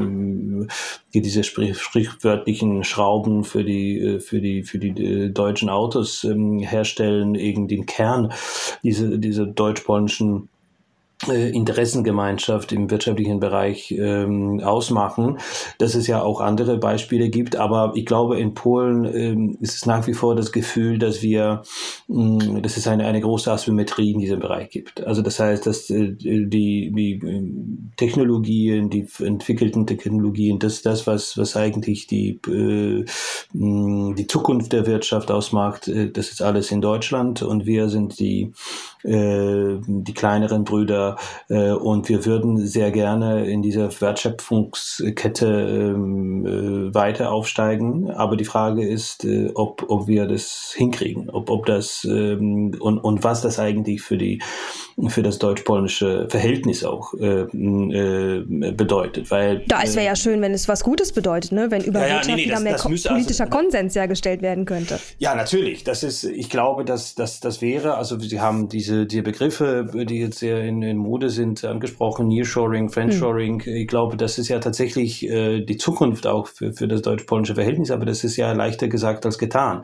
die 1.14 1.22
diese 1.22 1.44
sprichwörtlichen 1.44 2.84
Schrauben 2.84 3.44
für 3.44 3.64
die, 3.64 4.20
für 4.20 4.40
die, 4.40 4.64
für 4.64 4.80
die 4.80 5.34
deutschen 5.34 5.70
Autos 5.70 6.24
ähm, 6.24 6.60
herstellen, 6.60 7.36
irgendwie 7.36 7.76
den 7.76 7.86
Kern 7.86 8.34
dieser, 8.84 9.18
dieser 9.18 9.46
deutsch-polnischen 9.46 10.44
äh, 10.46 10.51
Interessengemeinschaft 11.28 12.72
im 12.72 12.90
wirtschaftlichen 12.90 13.40
Bereich 13.40 13.92
ähm, 13.92 14.60
ausmachen, 14.64 15.38
dass 15.78 15.96
es 15.96 16.08
ja 16.08 16.22
auch 16.22 16.42
andere 16.42 16.78
Beispiele 16.78 17.30
gibt. 17.30 17.56
Aber 17.56 17.94
ich 17.96 18.06
glaube, 18.06 18.40
in 18.40 18.54
Polen 18.54 19.06
ähm, 19.06 19.58
ist 19.62 19.76
es 19.76 19.86
nach 19.86 20.08
wie 20.08 20.14
vor 20.14 20.36
das 20.36 20.52
Gefühl, 20.52 20.98
dass 20.98 21.22
wir, 21.22 21.62
mh, 22.08 22.46
mm, 22.46 22.62
dass 22.62 22.78
es 22.78 22.88
eine, 22.88 23.06
eine 23.06 23.22
große 23.22 23.52
Asymmetrie 23.52 24.12
in 24.12 24.20
diesem 24.20 24.40
Bereich 24.40 24.70
gibt. 24.70 25.06
Also 25.06 25.22
das 25.22 25.40
heißt, 25.40 25.66
dass 25.66 25.90
äh, 25.90 26.14
die, 26.14 26.92
die 26.92 27.12
äh, 27.14 27.44
Technologien, 27.98 28.90
die 28.90 29.08
entwickelten 29.20 29.86
Technologien, 29.86 30.60
das 30.60 30.82
das, 30.82 31.06
was, 31.08 31.38
was 31.38 31.56
eigentlich 31.56 32.08
die, 32.08 32.40
äh, 32.48 33.06
mh, 33.54 34.12
mm, 34.12 34.16
die 34.16 34.28
Zukunft 34.28 34.74
der 34.74 34.88
Wirtschaft 34.88 35.30
ausmacht, 35.32 35.88
äh, 35.88 36.10
das 36.12 36.32
ist 36.32 36.42
alles 36.42 36.72
in 36.72 36.82
Deutschland 36.82 37.42
und 37.42 37.66
wir 37.66 37.90
sind 37.90 38.20
die 38.20 38.54
die 39.04 40.14
kleineren 40.14 40.64
Brüder. 40.64 41.11
Und 41.48 42.10
wir 42.10 42.26
würden 42.26 42.66
sehr 42.66 42.92
gerne 42.92 43.46
in 43.46 43.62
dieser 43.62 43.90
Wertschöpfungskette 44.02 45.48
ähm, 45.96 46.94
weiter 46.94 47.32
aufsteigen. 47.32 48.10
Aber 48.12 48.36
die 48.36 48.46
Frage 48.46 48.88
ist, 48.88 49.28
ob, 49.56 49.86
ob 49.90 50.08
wir 50.08 50.28
das 50.28 50.74
hinkriegen, 50.76 51.30
ob, 51.30 51.50
ob 51.50 51.66
das 51.66 52.06
ähm, 52.10 52.76
und, 52.80 53.00
und 53.00 53.24
was 53.24 53.42
das 53.42 53.60
eigentlich 53.60 54.02
für 54.02 54.18
die 54.18 54.42
für 55.08 55.24
das 55.24 55.40
deutsch-polnische 55.40 56.28
Verhältnis 56.30 56.84
auch 56.84 57.14
äh, 57.14 57.42
äh, 57.42 58.44
bedeutet. 58.72 59.32
Weil, 59.32 59.64
da 59.68 59.82
es 59.84 59.96
wäre 59.96 60.06
ja 60.06 60.16
schön, 60.16 60.42
wenn 60.42 60.54
es 60.54 60.68
was 60.68 60.84
Gutes 60.84 61.12
bedeutet, 61.12 61.52
ne? 61.52 61.72
wenn 61.72 61.84
über 61.84 62.02
ja, 62.02 62.08
ja, 62.08 62.14
Wirtschaft 62.16 62.36
nee, 62.36 62.36
nee, 62.36 62.46
wieder 62.46 62.56
das, 62.56 62.64
mehr 62.64 62.74
das 62.74 62.88
müsste, 62.88 63.10
politischer 63.10 63.46
also, 63.46 63.58
Konsens 63.58 63.96
hergestellt 63.96 64.42
werden 64.42 64.66
könnte. 64.66 65.00
Ja, 65.18 65.36
natürlich. 65.36 65.84
Das 65.84 66.04
ist, 66.04 66.24
ich 66.24 66.50
glaube, 66.50 66.86
dass, 66.86 67.16
dass 67.16 67.40
das 67.40 67.62
wäre, 67.62 67.96
also 67.96 68.20
Sie 68.20 68.40
haben 68.40 68.70
diese 68.70 69.06
die 69.06 69.22
Begriffe, 69.22 69.90
die 69.94 70.20
jetzt 70.20 70.40
sehr 70.40 70.62
in, 70.62 70.82
in 70.84 70.98
Mode 71.02 71.30
sind, 71.30 71.64
angesprochen, 71.66 72.28
Nearshoring, 72.28 72.90
Friendshoring. 72.90 73.62
Hm. 73.62 73.76
Ich 73.76 73.88
glaube, 73.88 74.18
das 74.18 74.38
ist 74.38 74.48
ja 74.50 74.60
tatsächlich 74.60 75.28
äh, 75.30 75.62
die 75.62 75.78
Zukunft 75.78 76.28
auch 76.28 76.48
für, 76.48 76.74
für 76.74 76.88
das 76.88 77.02
deutsch-polnische 77.02 77.56
Verhältnis, 77.56 77.92
aber 77.92 78.06
das 78.06 78.24
ist 78.24 78.38
ja 78.38 78.52
leichter 78.52 78.88
gesagt 78.88 79.26
als 79.26 79.38
getan. 79.38 79.84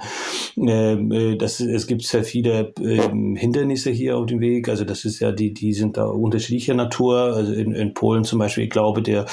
Ähm, 0.57 1.11
äh, 1.11 1.35
das, 1.35 1.59
es 1.59 1.87
gibt 1.87 2.03
sehr 2.03 2.23
viele 2.23 2.73
äh, 2.79 2.99
Hindernisse 3.35 3.91
hier 3.91 4.17
auf 4.17 4.25
dem 4.25 4.39
Weg, 4.39 4.69
also 4.69 4.83
das 4.83 5.05
ist 5.05 5.19
ja, 5.19 5.31
die, 5.31 5.53
die 5.53 5.73
sind 5.73 5.97
da 5.97 6.05
unterschiedlicher 6.05 6.73
Natur. 6.73 7.35
Also 7.35 7.53
in, 7.53 7.73
in 7.73 7.93
Polen 7.93 8.23
zum 8.23 8.39
Beispiel, 8.39 8.65
ich 8.65 8.69
glaube, 8.69 9.01
der, 9.01 9.25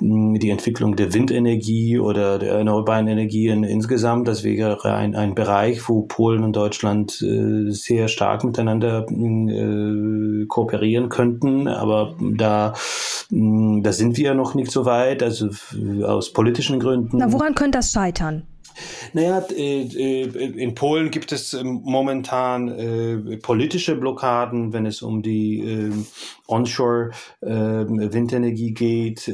die 0.00 0.50
Entwicklung 0.50 0.96
der 0.96 1.14
Windenergie 1.14 1.98
oder 1.98 2.38
der 2.38 2.54
erneuerbaren 2.54 3.08
Energien 3.08 3.64
insgesamt, 3.64 4.28
das 4.28 4.44
wäre 4.44 4.78
ein, 4.84 5.14
ein 5.14 5.34
Bereich, 5.34 5.88
wo 5.88 6.02
Polen 6.02 6.42
und 6.42 6.56
Deutschland 6.56 7.22
äh, 7.22 7.70
sehr 7.70 8.08
stark 8.08 8.44
miteinander 8.44 9.06
äh, 9.08 10.46
kooperieren 10.46 11.08
könnten. 11.28 11.68
Aber 11.68 12.14
da, 12.20 12.74
da 13.30 13.92
sind 13.92 14.16
wir 14.16 14.34
noch 14.34 14.54
nicht 14.54 14.70
so 14.70 14.84
weit, 14.84 15.22
also 15.22 15.48
aus 16.04 16.32
politischen 16.32 16.80
Gründen. 16.80 17.18
Na, 17.18 17.32
woran 17.32 17.54
könnte 17.54 17.78
das 17.78 17.92
scheitern? 17.92 18.42
Naja, 19.12 19.44
äh, 19.56 19.82
äh, 19.82 20.24
in 20.24 20.74
Polen 20.74 21.10
gibt 21.10 21.32
es 21.32 21.54
ähm, 21.54 21.80
momentan 21.84 22.68
äh, 22.68 23.36
politische 23.38 23.96
Blockaden, 23.96 24.72
wenn 24.72 24.86
es 24.86 25.02
um 25.02 25.22
die 25.22 25.60
ähm, 25.60 26.06
Onshore-Windenergie 26.46 28.68
ähm, 28.68 28.74
geht. 28.74 29.32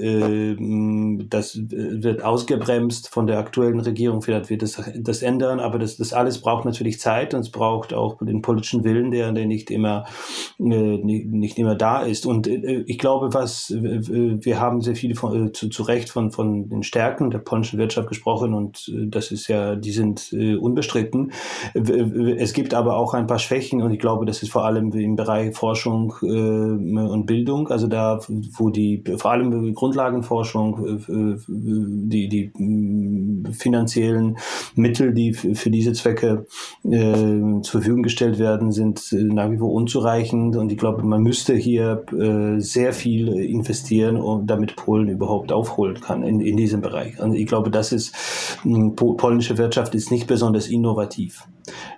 Das 1.31 1.57
wird 1.57 2.23
ausgebremst 2.23 3.09
von 3.09 3.27
der 3.27 3.39
aktuellen 3.39 3.81
Regierung. 3.81 4.23
Vielleicht 4.23 4.51
wird 4.51 4.63
das, 4.63 4.81
das 4.97 5.23
ändern, 5.23 5.61
aber 5.61 5.79
das, 5.79 5.97
das 5.97 6.13
alles 6.13 6.41
braucht 6.41 6.65
natürlich 6.65 7.01
Zeit 7.01 7.35
und 7.35 7.41
es 7.41 7.51
braucht 7.51 7.95
auch 7.95 8.19
den 8.21 8.43
politischen 8.43 8.85
Willen, 8.85 9.11
der, 9.11 9.33
der 9.33 9.47
nicht 9.47 9.71
immer 9.71 10.05
nicht 10.59 11.59
immer 11.59 11.75
da 11.75 12.03
ist. 12.03 12.27
Und 12.27 12.47
ich 12.47 12.99
glaube, 12.99 13.33
was 13.33 13.71
wir 13.71 14.61
haben 14.61 14.81
sehr 14.81 14.97
viel 14.97 15.15
von, 15.15 15.55
zu, 15.55 15.69
zu 15.69 15.83
Recht 15.83 16.11
von, 16.11 16.31
von 16.31 16.69
den 16.69 16.83
Stärken 16.83 17.31
der 17.31 17.39
polnischen 17.39 17.79
Wirtschaft 17.79 18.09
gesprochen 18.09 18.55
und 18.55 18.91
das 19.09 19.24
ist 19.33 19.49
ja, 19.49 19.77
die 19.77 19.93
sind 19.93 20.33
äh, 20.33 20.57
unbestritten. 20.57 21.33
Es 21.75 22.53
gibt 22.53 22.75
aber 22.75 22.97
auch 22.97 23.15
ein 23.15 23.27
paar 23.27 23.39
Schwächen 23.39 23.83
und 23.83 23.93
ich 23.93 23.99
glaube, 23.99 24.27
das 24.27 24.43
ist 24.43 24.51
vor 24.51 24.65
allem 24.65 24.93
im 24.93 25.17
Bereich 25.17 25.55
Forschung 25.57 26.15
äh, 26.23 26.27
und 26.27 27.27
Bildung, 27.27 27.69
also 27.69 27.87
da, 27.87 28.21
wo 28.29 28.71
die, 28.71 29.03
vor 29.17 29.31
allem 29.31 29.75
Grundlagenforschung, 29.75 31.01
äh, 31.09 31.13
äh 31.13 31.39
die, 31.47 32.29
die 32.29 32.53
finanziellen 33.53 34.37
Mittel, 34.75 35.15
die 35.15 35.33
für 35.33 35.71
diese 35.71 35.93
Zwecke 35.93 36.47
äh, 36.85 37.61
zur 37.63 37.63
Verfügung 37.63 38.03
gestellt 38.03 38.39
werden, 38.39 38.73
sind 38.73 39.13
äh, 39.13 39.17
nach 39.17 39.51
wie 39.51 39.59
vor 39.59 39.73
unzureichend 39.73 40.57
und 40.57 40.71
ich 40.73 40.79
glaube, 40.79 41.03
man 41.03 41.23
müsste 41.23 41.55
hier 41.55 42.05
sehr 42.59 42.93
viel 42.93 43.29
investieren, 43.29 44.17
um, 44.17 44.47
damit 44.47 44.77
Polen 44.77 45.09
überhaupt 45.09 45.53
aufholen 45.53 46.01
kann 46.01 46.23
in, 46.23 46.41
in 46.41 46.57
diesem 46.57 46.81
Bereich. 46.81 47.21
Also 47.21 47.35
ich 47.35 47.47
glaube, 47.47 47.71
das 47.71 47.93
ist 47.93 48.15
polnische 49.17 49.59
Wirtschaft 49.59 49.95
ist 49.95 50.11
nicht 50.11 50.27
besonders 50.27 50.69
innovativ. 50.69 51.47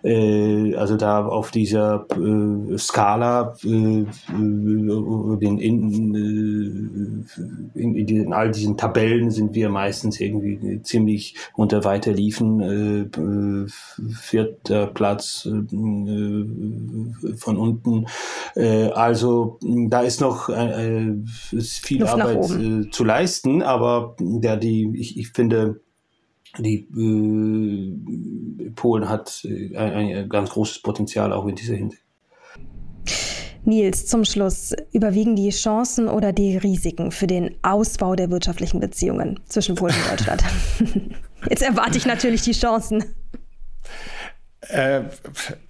Äh, 0.03 0.75
also 0.77 0.97
da 0.97 1.27
auf 1.27 1.51
dieser 1.51 2.07
äh, 2.11 2.79
Skala 2.79 3.57
äh, 3.65 4.05
in, 4.29 5.59
in, 5.59 6.15
in, 7.75 7.95
in, 7.95 8.33
all 8.33 8.51
diesen 8.51 8.77
Tabellen 8.77 9.31
sind 9.31 9.55
wir 9.55 9.69
meistens 9.69 10.21
irgendwie 10.21 10.83
ziemlich 10.83 11.37
unter 11.55 11.85
weiter 11.85 12.13
liefen. 12.13 13.11
vierter 14.21 14.87
Platz 14.89 15.49
von 17.39 17.57
unten. 17.57 18.07
also 18.95 19.59
da 19.89 20.01
ist 20.01 20.21
noch 20.21 20.47
viel 20.47 22.01
Luft 22.01 22.13
Arbeit 22.13 22.45
zu 22.93 23.05
leisten, 23.05 23.63
aber 23.63 24.17
ja, 24.43 24.57
die, 24.57 24.93
ich, 24.97 25.19
ich 25.19 25.31
finde, 25.31 25.81
die 26.59 26.89
äh, 26.97 28.71
Polen 28.71 29.09
hat 29.09 29.45
äh, 29.45 29.77
ein, 29.77 30.17
ein 30.17 30.29
ganz 30.29 30.51
großes 30.51 30.81
Potenzial 30.81 31.33
auch 31.33 31.47
in 31.47 31.55
dieser 31.55 31.75
Hinsicht. 31.75 32.03
Nils, 33.65 34.07
zum 34.07 34.25
Schluss, 34.25 34.75
überwiegen 34.93 35.35
die 35.35 35.51
Chancen 35.51 36.09
oder 36.09 36.33
die 36.33 36.57
Risiken 36.57 37.11
für 37.11 37.27
den 37.27 37.57
Ausbau 37.63 38.15
der 38.15 38.31
wirtschaftlichen 38.31 38.79
Beziehungen 38.79 39.41
zwischen 39.47 39.75
Polen 39.75 39.95
und 39.95 40.13
Deutschland? 40.13 40.45
Jetzt 41.51 41.63
erwarte 41.63 41.99
ich 41.99 42.07
natürlich 42.07 42.43
die 42.43 42.53
Chancen. 42.53 43.05
Äh, 44.61 45.03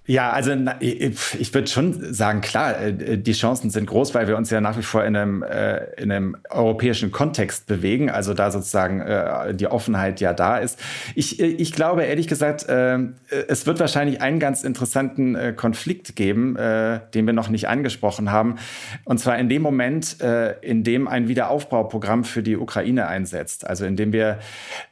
ja, 0.07 0.31
also 0.31 0.53
ich 0.79 1.53
würde 1.53 1.67
schon 1.67 2.13
sagen, 2.13 2.39
klar, 2.39 2.79
äh, 2.79 3.17
die 3.17 3.33
Chancen 3.33 3.69
sind 3.69 3.87
groß, 3.87 4.15
weil 4.15 4.29
wir 4.29 4.37
uns 4.37 4.49
ja 4.49 4.61
nach 4.61 4.77
wie 4.77 4.81
vor 4.81 5.03
in 5.03 5.17
einem, 5.17 5.43
äh, 5.43 5.83
in 6.01 6.09
einem 6.09 6.37
europäischen 6.49 7.11
Kontext 7.11 7.67
bewegen, 7.67 8.09
also 8.09 8.33
da 8.33 8.49
sozusagen 8.49 9.01
äh, 9.01 9.53
die 9.53 9.67
Offenheit 9.67 10.21
ja 10.21 10.31
da 10.31 10.59
ist. 10.59 10.79
Ich, 11.13 11.41
ich 11.41 11.73
glaube 11.73 12.03
ehrlich 12.03 12.27
gesagt, 12.27 12.65
es 12.67 13.65
wird 13.65 13.79
wahrscheinlich 13.79 14.21
einen 14.21 14.39
ganz 14.39 14.63
interessanten 14.63 15.55
Konflikt 15.55 16.15
geben, 16.15 16.55
den 16.55 17.25
wir 17.25 17.33
noch 17.33 17.49
nicht 17.49 17.67
angesprochen 17.67 18.31
haben, 18.31 18.55
und 19.03 19.19
zwar 19.19 19.37
in 19.37 19.49
dem 19.49 19.61
Moment, 19.61 20.17
in 20.61 20.83
dem 20.83 21.07
ein 21.07 21.27
Wiederaufbauprogramm 21.27 22.23
für 22.23 22.43
die 22.43 22.55
Ukraine 22.55 23.07
einsetzt, 23.07 23.67
also 23.67 23.85
in 23.85 23.95
dem 23.95 24.13
wir 24.13 24.39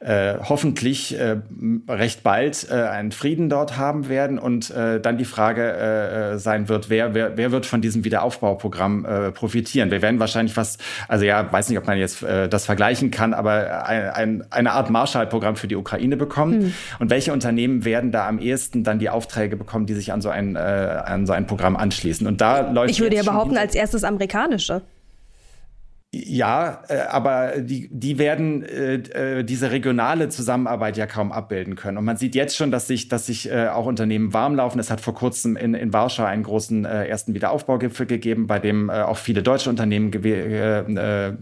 hoffentlich 0.04 1.16
recht 1.88 2.22
bald 2.22 2.70
einen 2.70 3.12
Frieden 3.12 3.48
dort 3.48 3.76
haben 3.76 4.08
werden 4.08 4.38
und 4.38 4.72
dann 5.06 5.16
die 5.16 5.24
Frage 5.24 5.62
äh, 5.62 6.34
äh, 6.34 6.38
sein 6.38 6.68
wird, 6.68 6.90
wer, 6.90 7.14
wer, 7.14 7.36
wer 7.36 7.52
wird 7.52 7.64
von 7.64 7.80
diesem 7.80 8.04
Wiederaufbauprogramm 8.04 9.04
äh, 9.04 9.32
profitieren? 9.32 9.90
Wir 9.90 10.02
werden 10.02 10.20
wahrscheinlich 10.20 10.56
was, 10.56 10.78
also 11.08 11.24
ja, 11.24 11.50
weiß 11.50 11.68
nicht, 11.68 11.78
ob 11.78 11.86
man 11.86 11.96
jetzt 11.96 12.22
äh, 12.22 12.48
das 12.48 12.66
vergleichen 12.66 13.10
kann, 13.10 13.32
aber 13.32 13.86
ein, 13.86 14.10
ein, 14.10 14.44
eine 14.50 14.72
Art 14.72 14.90
Marshallprogramm 14.90 15.56
für 15.56 15.68
die 15.68 15.76
Ukraine 15.76 16.16
bekommen. 16.16 16.58
Mhm. 16.58 16.74
Und 16.98 17.10
welche 17.10 17.32
Unternehmen 17.32 17.84
werden 17.84 18.12
da 18.12 18.28
am 18.28 18.38
ehesten 18.38 18.84
dann 18.84 18.98
die 18.98 19.08
Aufträge 19.08 19.56
bekommen, 19.56 19.86
die 19.86 19.94
sich 19.94 20.12
an 20.12 20.20
so 20.20 20.28
ein, 20.28 20.56
äh, 20.56 20.58
an 20.58 21.26
so 21.26 21.32
ein 21.32 21.46
Programm 21.46 21.76
anschließen? 21.76 22.26
Und 22.26 22.40
da 22.40 22.70
läuft 22.70 22.90
Ich 22.90 23.00
würde 23.00 23.16
ja 23.16 23.22
behaupten, 23.22 23.56
als 23.56 23.74
erstes 23.74 24.04
amerikanische. 24.04 24.82
Ja, 26.24 26.82
äh, 26.88 27.00
aber 27.00 27.54
die, 27.58 27.88
die 27.92 28.18
werden 28.18 28.62
äh, 28.62 28.94
äh, 28.94 29.44
diese 29.44 29.70
regionale 29.70 30.30
Zusammenarbeit 30.30 30.96
ja 30.96 31.06
kaum 31.06 31.30
abbilden 31.30 31.76
können. 31.76 31.98
Und 31.98 32.04
man 32.04 32.16
sieht 32.16 32.34
jetzt 32.34 32.56
schon, 32.56 32.70
dass 32.70 32.86
sich, 32.86 33.08
dass 33.08 33.26
sich 33.26 33.50
äh, 33.50 33.68
auch 33.68 33.84
Unternehmen 33.84 34.32
warm 34.32 34.54
laufen. 34.54 34.78
Es 34.78 34.90
hat 34.90 35.02
vor 35.02 35.14
kurzem 35.14 35.56
in, 35.56 35.74
in 35.74 35.92
Warschau 35.92 36.24
einen 36.24 36.42
großen 36.42 36.86
äh, 36.86 37.06
ersten 37.06 37.34
Wiederaufbaugipfel 37.34 38.06
gegeben, 38.06 38.46
bei 38.46 38.58
dem 38.58 38.88
äh, 38.88 39.02
auch 39.02 39.18
viele 39.18 39.42
deutsche 39.42 39.68
Unternehmen 39.68 40.06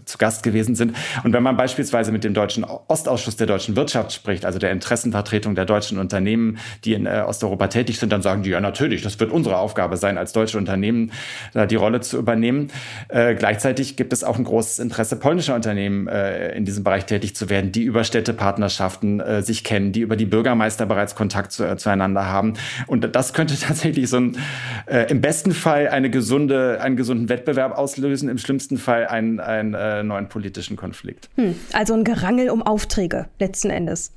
zu 0.05 0.19
Gast 0.19 0.43
gewesen 0.43 0.75
sind. 0.75 0.97
Und 1.23 1.33
wenn 1.33 1.43
man 1.43 1.57
beispielsweise 1.57 2.11
mit 2.11 2.25
dem 2.25 2.35
deutschen 2.35 2.65
Ostausschuss 2.65 3.37
der 3.37 3.47
deutschen 3.47 3.77
Wirtschaft 3.77 4.13
spricht, 4.13 4.45
also 4.45 4.59
der 4.59 4.73
Interessenvertretung 4.73 5.55
der 5.55 5.67
deutschen 5.67 5.99
Unternehmen, 5.99 6.59
die 6.85 6.95
in 6.95 7.07
Osteuropa 7.07 7.69
tätig 7.69 7.99
sind, 7.99 8.11
dann 8.11 8.23
sagen 8.23 8.43
die, 8.43 8.51
ja 8.51 8.61
natürlich, 8.61 9.03
das 9.03 9.21
wird 9.21 9.31
unsere 9.31 9.59
Aufgabe 9.59 9.97
sein, 9.97 10.19
als 10.19 10.33
deutsche 10.33 10.59
Unternehmen 10.59 11.13
da 11.53 11.67
die 11.67 11.77
Rolle 11.77 12.01
zu 12.01 12.19
übernehmen. 12.19 12.71
Gleichzeitig 13.09 13.97
gibt 13.97 14.13
es 14.13 14.25
auch 14.25 14.39
ein 14.39 14.45
großes 14.65 14.79
Interesse 14.79 15.17
polnischer 15.17 15.55
Unternehmen 15.55 16.09
äh, 16.09 16.57
in 16.57 16.65
diesem 16.65 16.85
Bereich 16.85 17.05
tätig 17.05 17.37
zu 17.37 17.51
werden, 17.51 17.71
die 17.71 17.83
über 17.83 18.03
Städtepartnerschaften 18.03 19.21
äh, 19.21 19.43
sich 19.43 19.63
kennen, 19.63 19.93
die 19.93 20.01
über 20.01 20.17
die 20.17 20.25
Bürgermeister 20.25 20.87
bereits 20.87 21.15
Kontakt 21.15 21.53
zu, 21.53 21.65
äh, 21.65 21.77
zueinander 21.77 22.27
haben. 22.27 22.55
Und 22.87 23.15
das 23.15 23.35
könnte 23.35 23.55
tatsächlich 23.61 24.09
so 24.09 24.17
ein, 24.17 24.39
äh, 24.87 25.11
im 25.11 25.21
besten 25.21 25.53
Fall 25.53 25.89
eine 25.89 26.09
gesunde, 26.09 26.81
einen 26.81 26.97
gesunden 26.97 27.29
Wettbewerb 27.29 27.77
auslösen, 27.77 28.29
im 28.29 28.39
schlimmsten 28.39 28.79
Fall 28.79 29.07
einen, 29.07 29.39
einen 29.39 29.75
äh, 29.75 30.03
neuen 30.03 30.29
politischen 30.29 30.77
Konflikt. 30.77 31.29
Hm, 31.37 31.55
also 31.73 31.95
ein 31.95 32.05
Gerangel 32.05 32.49
um 32.49 32.63
Aufträge 32.63 33.27
letzten 33.39 33.69
Endes 33.71 34.13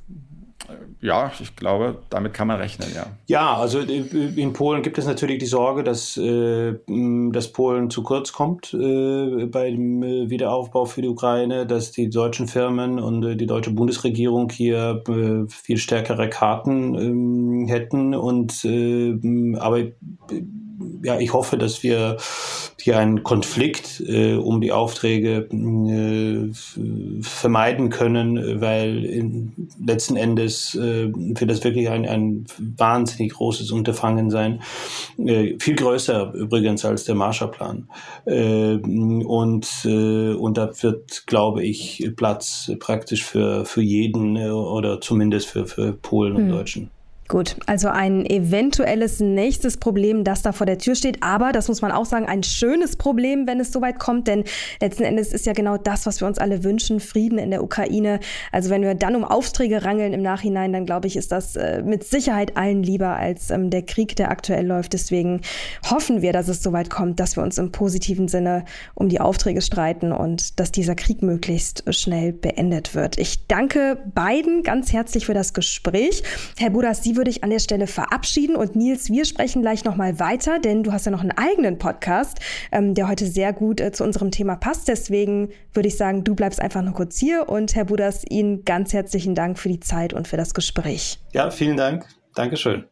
ja, 1.02 1.32
ich 1.40 1.56
glaube, 1.56 2.00
damit 2.10 2.34
kann 2.34 2.48
man 2.48 2.58
rechnen, 2.58 2.90
ja. 2.96 3.06
Ja, 3.28 3.56
also 3.56 3.80
in 3.80 4.54
Polen 4.54 4.82
gibt 4.82 4.98
es 4.98 5.06
natürlich 5.06 5.38
die 5.38 5.46
Sorge, 5.46 5.84
dass, 5.84 6.18
äh, 6.18 6.74
dass 7.32 7.52
Polen 7.52 7.90
zu 7.90 8.04
kurz 8.04 8.34
kommt 8.34 8.74
äh, 8.74 9.46
beim 9.46 10.04
äh, 10.04 10.30
Wiederaufbau 10.30 10.86
für 10.86 11.02
die 11.02 11.08
Ukraine, 11.08 11.66
dass 11.66 11.92
die 11.92 12.10
deutschen 12.10 12.48
Firmen 12.48 13.00
und 13.00 13.24
äh, 13.24 13.36
die 13.36 13.46
deutsche 13.46 13.72
Bundesregierung 13.72 14.50
hier 14.50 15.04
äh, 15.08 15.50
viel 15.50 15.78
stärkere 15.78 16.30
Karten 16.30 16.96
ähm, 16.96 17.68
hätten. 17.68 18.16
Und 18.16 18.66
äh, 18.66 19.18
aber 19.60 19.84
ja, 21.04 21.20
ich 21.20 21.34
hoffe, 21.34 21.58
dass 21.58 21.84
wir 21.84 22.18
hier 22.80 23.00
einen 23.00 23.24
Konflikt 23.24 24.02
äh, 24.08 24.36
um 24.36 24.62
die 24.62 24.72
Aufträge 24.72 25.48
äh, 25.52 26.54
vermeiden 27.22 27.90
können, 27.90 28.62
weil 28.62 29.04
in, 29.04 29.70
letzten 29.86 30.16
Endes 30.16 30.76
äh, 30.76 31.12
wird 31.14 31.50
das 31.50 31.64
wirklich 31.64 31.90
ein, 31.90 32.08
ein 32.08 32.46
wahnsinnig 32.58 33.34
großes 33.34 33.72
Unterfangen 33.72 34.30
sein. 34.30 34.62
Äh, 35.18 35.56
viel 35.60 35.76
größer 35.76 36.34
übrigens 36.34 36.86
als 36.86 37.04
der 37.04 37.16
Marshallplan. 37.16 37.90
Äh, 38.26 38.76
und, 38.76 39.68
äh, 39.86 40.34
und 40.34 40.58
da 40.58 40.72
wird, 40.82 41.28
glaube 41.28 41.64
ich, 41.64 42.12
Platz 42.16 42.72
praktisch 42.80 43.26
für, 43.26 43.66
für 43.66 43.82
jeden 43.82 44.36
äh, 44.38 44.50
oder 44.50 45.02
zumindest 45.02 45.48
für, 45.48 45.66
für 45.66 45.94
Polen 45.94 46.36
und 46.36 46.44
hm. 46.44 46.52
Deutschen. 46.52 46.97
Gut, 47.28 47.58
also 47.66 47.90
ein 47.90 48.26
eventuelles 48.26 49.20
nächstes 49.20 49.76
Problem, 49.76 50.24
das 50.24 50.44
da 50.44 50.54
vor 50.54 50.66
der 50.66 50.78
Tür 50.78 50.96
steht. 50.96 51.24
Aber 51.24 51.52
das 51.52 51.68
muss 51.68 51.82
man 51.82 51.92
auch 51.92 52.06
sagen, 52.06 52.26
ein 52.26 52.42
schönes 52.42 52.96
Problem, 52.96 53.48
wenn 53.48 53.60
es 53.60 53.74
soweit 53.74 54.00
kommt. 54.00 54.28
Denn 54.28 54.46
letzten 54.80 55.04
Endes 55.04 55.34
ist 55.34 55.46
ja 55.46 55.52
genau 55.52 55.76
das, 55.76 56.06
was 56.06 56.22
wir 56.22 56.28
uns 56.28 56.38
alle 56.38 56.64
wünschen, 56.64 57.02
Frieden 57.02 57.38
in 57.38 57.52
der 57.52 57.64
Ukraine. 57.64 58.22
Also 58.54 58.70
wenn 58.70 58.82
wir 58.82 58.96
dann 58.96 59.14
um 59.14 59.26
Aufträge 59.26 59.84
rangeln 59.84 60.14
im 60.14 60.22
Nachhinein, 60.22 60.72
dann 60.72 60.86
glaube 60.86 61.08
ich, 61.08 61.18
ist 61.18 61.34
das 61.34 61.58
äh, 61.58 61.82
mit 61.84 62.06
Sicherheit 62.06 62.56
allen 62.56 62.82
lieber 62.82 63.18
als 63.18 63.50
ähm, 63.50 63.72
der 63.72 63.82
Krieg, 63.82 64.16
der 64.16 64.32
aktuell 64.32 64.66
läuft. 64.66 64.94
Deswegen 64.94 65.42
hoffen 65.90 66.22
wir, 66.22 66.32
dass 66.32 66.48
es 66.48 66.64
soweit 66.64 66.90
kommt, 66.90 67.20
dass 67.20 67.36
wir 67.36 67.44
uns 67.44 67.58
im 67.58 67.74
positiven 67.74 68.30
Sinne 68.30 68.64
um 68.96 69.10
die 69.10 69.20
Aufträge 69.20 69.62
streiten 69.62 70.14
und 70.14 70.62
dass 70.62 70.72
dieser 70.72 70.96
Krieg 70.96 71.22
möglichst 71.22 71.84
schnell 71.94 72.32
beendet 72.32 72.96
wird. 72.96 73.18
Ich 73.18 73.48
danke 73.48 73.98
beiden 74.16 74.64
ganz 74.64 74.94
herzlich 74.94 75.26
für 75.26 75.34
das 75.34 75.54
Gespräch. 75.54 76.24
Herr 76.58 76.70
Budas, 76.70 77.04
Sie 77.04 77.17
würde 77.18 77.30
ich 77.30 77.44
an 77.44 77.50
der 77.50 77.60
Stelle 77.60 77.88
verabschieden 77.88 78.56
und 78.56 78.76
Nils, 78.76 79.10
wir 79.10 79.26
sprechen 79.26 79.62
gleich 79.62 79.84
nochmal 79.84 80.20
weiter, 80.20 80.60
denn 80.60 80.84
du 80.84 80.94
hast 80.94 81.06
ja 81.06 81.12
noch 81.12 81.22
einen 81.22 81.32
eigenen 81.32 81.78
Podcast, 81.78 82.40
ähm, 82.72 82.94
der 82.94 83.08
heute 83.08 83.26
sehr 83.26 83.52
gut 83.52 83.82
äh, 83.82 83.92
zu 83.92 84.04
unserem 84.04 84.32
Thema 84.32 84.56
passt. 84.56 84.88
Deswegen 84.88 85.50
würde 85.74 85.90
ich 85.90 85.98
sagen, 85.98 86.24
du 86.24 86.36
bleibst 86.36 86.62
einfach 86.62 86.82
noch 86.82 86.94
kurz 86.94 87.18
hier 87.18 87.50
und 87.50 87.76
Herr 87.76 87.86
Budas, 87.86 88.24
Ihnen 88.30 88.64
ganz 88.64 88.94
herzlichen 88.94 89.36
Dank 89.36 89.60
für 89.60 89.70
die 89.70 89.80
Zeit 89.80 90.14
und 90.14 90.28
für 90.28 90.38
das 90.38 90.54
Gespräch. 90.54 91.20
Ja, 91.34 91.52
vielen 91.52 91.78
Dank. 91.78 92.06
Dankeschön. 92.36 92.86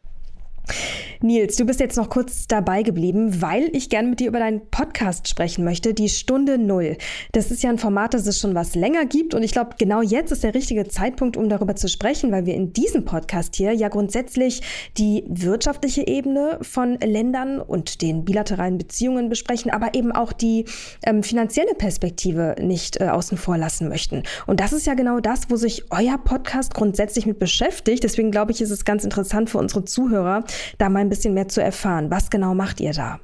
Nils, 1.22 1.56
du 1.56 1.64
bist 1.64 1.80
jetzt 1.80 1.96
noch 1.96 2.10
kurz 2.10 2.46
dabei 2.46 2.82
geblieben, 2.82 3.40
weil 3.40 3.70
ich 3.72 3.88
gerne 3.88 4.08
mit 4.08 4.20
dir 4.20 4.28
über 4.28 4.38
deinen 4.38 4.68
Podcast 4.70 5.28
sprechen 5.28 5.64
möchte, 5.64 5.94
die 5.94 6.08
Stunde 6.08 6.58
Null. 6.58 6.96
Das 7.32 7.50
ist 7.50 7.62
ja 7.62 7.70
ein 7.70 7.78
Format, 7.78 8.14
das 8.14 8.26
es 8.26 8.38
schon 8.38 8.54
was 8.54 8.74
länger 8.74 9.06
gibt 9.06 9.34
und 9.34 9.42
ich 9.42 9.52
glaube, 9.52 9.70
genau 9.78 10.02
jetzt 10.02 10.30
ist 10.30 10.44
der 10.44 10.54
richtige 10.54 10.86
Zeitpunkt, 10.88 11.36
um 11.36 11.48
darüber 11.48 11.74
zu 11.74 11.88
sprechen, 11.88 12.32
weil 12.32 12.46
wir 12.46 12.54
in 12.54 12.72
diesem 12.72 13.04
Podcast 13.04 13.56
hier 13.56 13.72
ja 13.72 13.88
grundsätzlich 13.88 14.62
die 14.98 15.24
wirtschaftliche 15.26 16.06
Ebene 16.06 16.58
von 16.62 16.98
Ländern 17.00 17.60
und 17.60 18.02
den 18.02 18.24
bilateralen 18.24 18.78
Beziehungen 18.78 19.28
besprechen, 19.28 19.70
aber 19.70 19.94
eben 19.94 20.12
auch 20.12 20.32
die 20.32 20.66
ähm, 21.04 21.22
finanzielle 21.22 21.74
Perspektive 21.74 22.56
nicht 22.60 23.00
äh, 23.00 23.08
außen 23.08 23.38
vor 23.38 23.56
lassen 23.56 23.88
möchten. 23.88 24.22
Und 24.46 24.60
das 24.60 24.72
ist 24.72 24.86
ja 24.86 24.94
genau 24.94 25.20
das, 25.20 25.48
wo 25.48 25.56
sich 25.56 25.84
euer 25.90 26.18
Podcast 26.18 26.74
grundsätzlich 26.74 27.26
mit 27.26 27.38
beschäftigt. 27.38 28.04
Deswegen 28.04 28.30
glaube 28.30 28.52
ich, 28.52 28.60
ist 28.60 28.70
es 28.70 28.84
ganz 28.84 29.04
interessant 29.04 29.50
für 29.50 29.58
unsere 29.58 29.84
Zuhörer, 29.84 30.44
da 30.78 30.88
mal 30.88 31.00
ein 31.00 31.08
bisschen 31.08 31.34
mehr 31.34 31.48
zu 31.48 31.62
erfahren. 31.62 32.10
Was 32.10 32.30
genau 32.30 32.54
macht 32.54 32.80
ihr 32.80 32.92
da? 32.92 33.20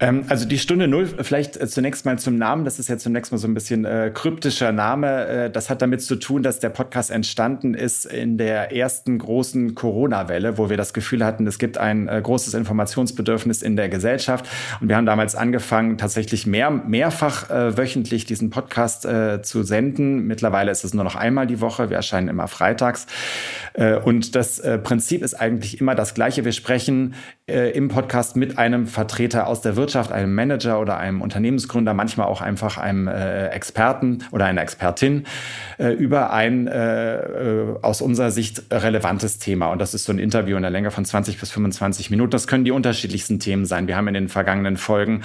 Ähm, 0.00 0.24
also 0.28 0.46
die 0.46 0.58
Stunde 0.58 0.86
Null, 0.86 1.08
vielleicht 1.22 1.60
äh, 1.60 1.66
zunächst 1.66 2.04
mal 2.06 2.18
zum 2.18 2.36
Namen. 2.36 2.64
Das 2.64 2.78
ist 2.78 2.88
ja 2.88 2.98
zunächst 2.98 3.32
mal 3.32 3.38
so 3.38 3.48
ein 3.48 3.54
bisschen 3.54 3.84
äh, 3.84 4.12
kryptischer 4.14 4.70
Name. 4.70 5.26
Äh, 5.26 5.50
das 5.50 5.70
hat 5.70 5.82
damit 5.82 6.02
zu 6.02 6.16
tun, 6.16 6.42
dass 6.44 6.60
der 6.60 6.68
Podcast 6.68 7.10
entstanden 7.10 7.74
ist 7.74 8.04
in 8.04 8.38
der 8.38 8.72
ersten 8.74 9.18
großen 9.18 9.74
Corona-Welle, 9.74 10.56
wo 10.56 10.70
wir 10.70 10.76
das 10.76 10.92
Gefühl 10.92 11.24
hatten, 11.24 11.46
es 11.48 11.58
gibt 11.58 11.78
ein 11.78 12.06
äh, 12.06 12.20
großes 12.22 12.54
Informationsbedürfnis 12.54 13.62
in 13.62 13.74
der 13.74 13.88
Gesellschaft. 13.88 14.46
Und 14.80 14.88
wir 14.88 14.96
haben 14.96 15.06
damals 15.06 15.34
angefangen, 15.34 15.98
tatsächlich 15.98 16.46
mehr, 16.46 16.70
mehrfach 16.70 17.50
äh, 17.50 17.76
wöchentlich 17.76 18.24
diesen 18.24 18.50
Podcast 18.50 19.08
zu 19.42 19.62
senden. 19.62 20.26
Mittlerweile 20.26 20.70
ist 20.70 20.84
es 20.84 20.94
nur 20.94 21.04
noch 21.04 21.14
einmal 21.14 21.46
die 21.46 21.60
Woche. 21.60 21.90
Wir 21.90 21.96
erscheinen 21.96 22.28
immer 22.28 22.48
freitags. 22.48 23.06
und 24.04 24.34
das 24.34 24.60
Prinzip 24.82 25.22
ist 25.22 25.34
eigentlich 25.34 25.80
immer 25.80 25.94
das 25.94 26.14
gleiche. 26.14 26.44
Wir 26.44 26.52
sprechen 26.52 27.14
im 27.46 27.88
Podcast 27.88 28.36
mit 28.36 28.58
einem 28.58 28.86
Vertreter 28.86 29.46
aus 29.46 29.60
der 29.60 29.76
Wirtschaft 29.76 29.87
Wirtschaft, 29.88 30.12
einem 30.12 30.34
Manager 30.34 30.80
oder 30.80 30.98
einem 30.98 31.22
Unternehmensgründer, 31.22 31.94
manchmal 31.94 32.26
auch 32.26 32.42
einfach 32.42 32.76
einem 32.76 33.08
äh, 33.08 33.46
Experten 33.48 34.18
oder 34.32 34.44
einer 34.44 34.60
Expertin 34.60 35.24
äh, 35.78 35.94
über 35.94 36.30
ein 36.30 36.66
äh, 36.66 37.16
äh, 37.16 37.74
aus 37.80 38.02
unserer 38.02 38.30
Sicht 38.30 38.64
relevantes 38.70 39.38
Thema. 39.38 39.68
Und 39.72 39.80
das 39.80 39.94
ist 39.94 40.04
so 40.04 40.12
ein 40.12 40.18
Interview 40.18 40.56
in 40.56 40.62
der 40.62 40.70
Länge 40.70 40.90
von 40.90 41.06
20 41.06 41.40
bis 41.40 41.50
25 41.52 42.10
Minuten. 42.10 42.32
Das 42.32 42.46
können 42.46 42.66
die 42.66 42.70
unterschiedlichsten 42.70 43.40
Themen 43.40 43.64
sein. 43.64 43.88
Wir 43.88 43.96
haben 43.96 44.08
in 44.08 44.14
den 44.14 44.28
vergangenen 44.28 44.76
Folgen 44.76 45.22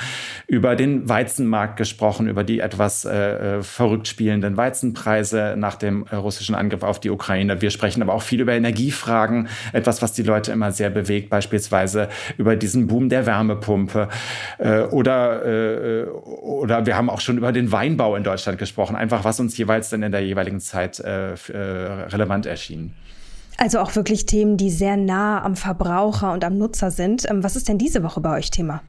über 0.48 0.77
den 0.77 1.10
Weizenmarkt 1.10 1.75
gesprochen, 1.75 2.27
über 2.27 2.46
die 2.46 2.62
etwas 2.62 3.03
äh, 3.03 3.58
äh 3.58 3.63
verrückt 3.63 4.08
spielenden 4.08 4.56
Weizenpreise 4.56 5.56
nach 5.58 5.76
dem 5.76 6.04
russischen 6.04 6.56
Angriff 6.56 6.84
auf 6.84 7.02
die 7.02 7.10
Ukraine. 7.10 7.62
Wir 7.62 7.69
sprechen 7.69 8.02
aber 8.02 8.13
auch 8.13 8.21
viel 8.21 8.39
über 8.39 8.54
Energiefragen, 8.54 9.49
etwas, 9.73 10.02
was 10.02 10.13
die 10.13 10.23
Leute 10.23 10.54
immer 10.54 10.71
sehr 10.71 10.89
bewegt, 10.89 11.30
beispielsweise 11.30 12.08
über 12.38 12.56
diesen 12.56 12.88
Boom 12.88 13.10
der 13.10 13.26
Wärmepumpe. 13.26 14.08
Äh, 14.57 14.81
oder, 14.83 15.45
äh, 15.45 16.05
oder 16.05 16.85
wir 16.85 16.95
haben 16.95 17.09
auch 17.09 17.21
schon 17.21 17.37
über 17.37 17.51
den 17.51 17.71
Weinbau 17.71 18.15
in 18.15 18.23
Deutschland 18.23 18.57
gesprochen, 18.57 18.95
einfach 18.95 19.23
was 19.23 19.39
uns 19.39 19.57
jeweils 19.57 19.89
dann 19.89 20.03
in 20.03 20.11
der 20.11 20.25
jeweiligen 20.25 20.59
Zeit 20.59 20.99
äh, 20.99 21.35
relevant 21.53 22.45
erschien. 22.45 22.93
Also 23.57 23.79
auch 23.79 23.95
wirklich 23.95 24.25
Themen, 24.25 24.57
die 24.57 24.69
sehr 24.69 24.97
nah 24.97 25.43
am 25.43 25.55
Verbraucher 25.55 26.33
und 26.33 26.43
am 26.43 26.57
Nutzer 26.57 26.91
sind. 26.91 27.29
Ähm, 27.29 27.43
was 27.43 27.55
ist 27.55 27.69
denn 27.69 27.77
diese 27.77 28.03
Woche 28.03 28.19
bei 28.21 28.37
euch 28.37 28.51
Thema? 28.51 28.81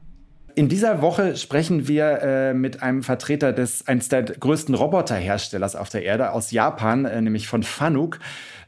In 0.55 0.69
dieser 0.69 1.01
Woche 1.01 1.35
sprechen 1.35 1.87
wir 1.87 2.21
äh, 2.21 2.53
mit 2.53 2.81
einem 2.81 3.03
Vertreter 3.03 3.51
des 3.51 3.87
eines 3.87 4.07
der 4.07 4.23
größten 4.23 4.73
Roboterherstellers 4.73 5.75
auf 5.75 5.89
der 5.89 6.03
Erde 6.03 6.31
aus 6.31 6.51
Japan, 6.51 7.05
äh, 7.05 7.21
nämlich 7.21 7.47
von 7.47 7.61
Fanuc. 7.61 8.19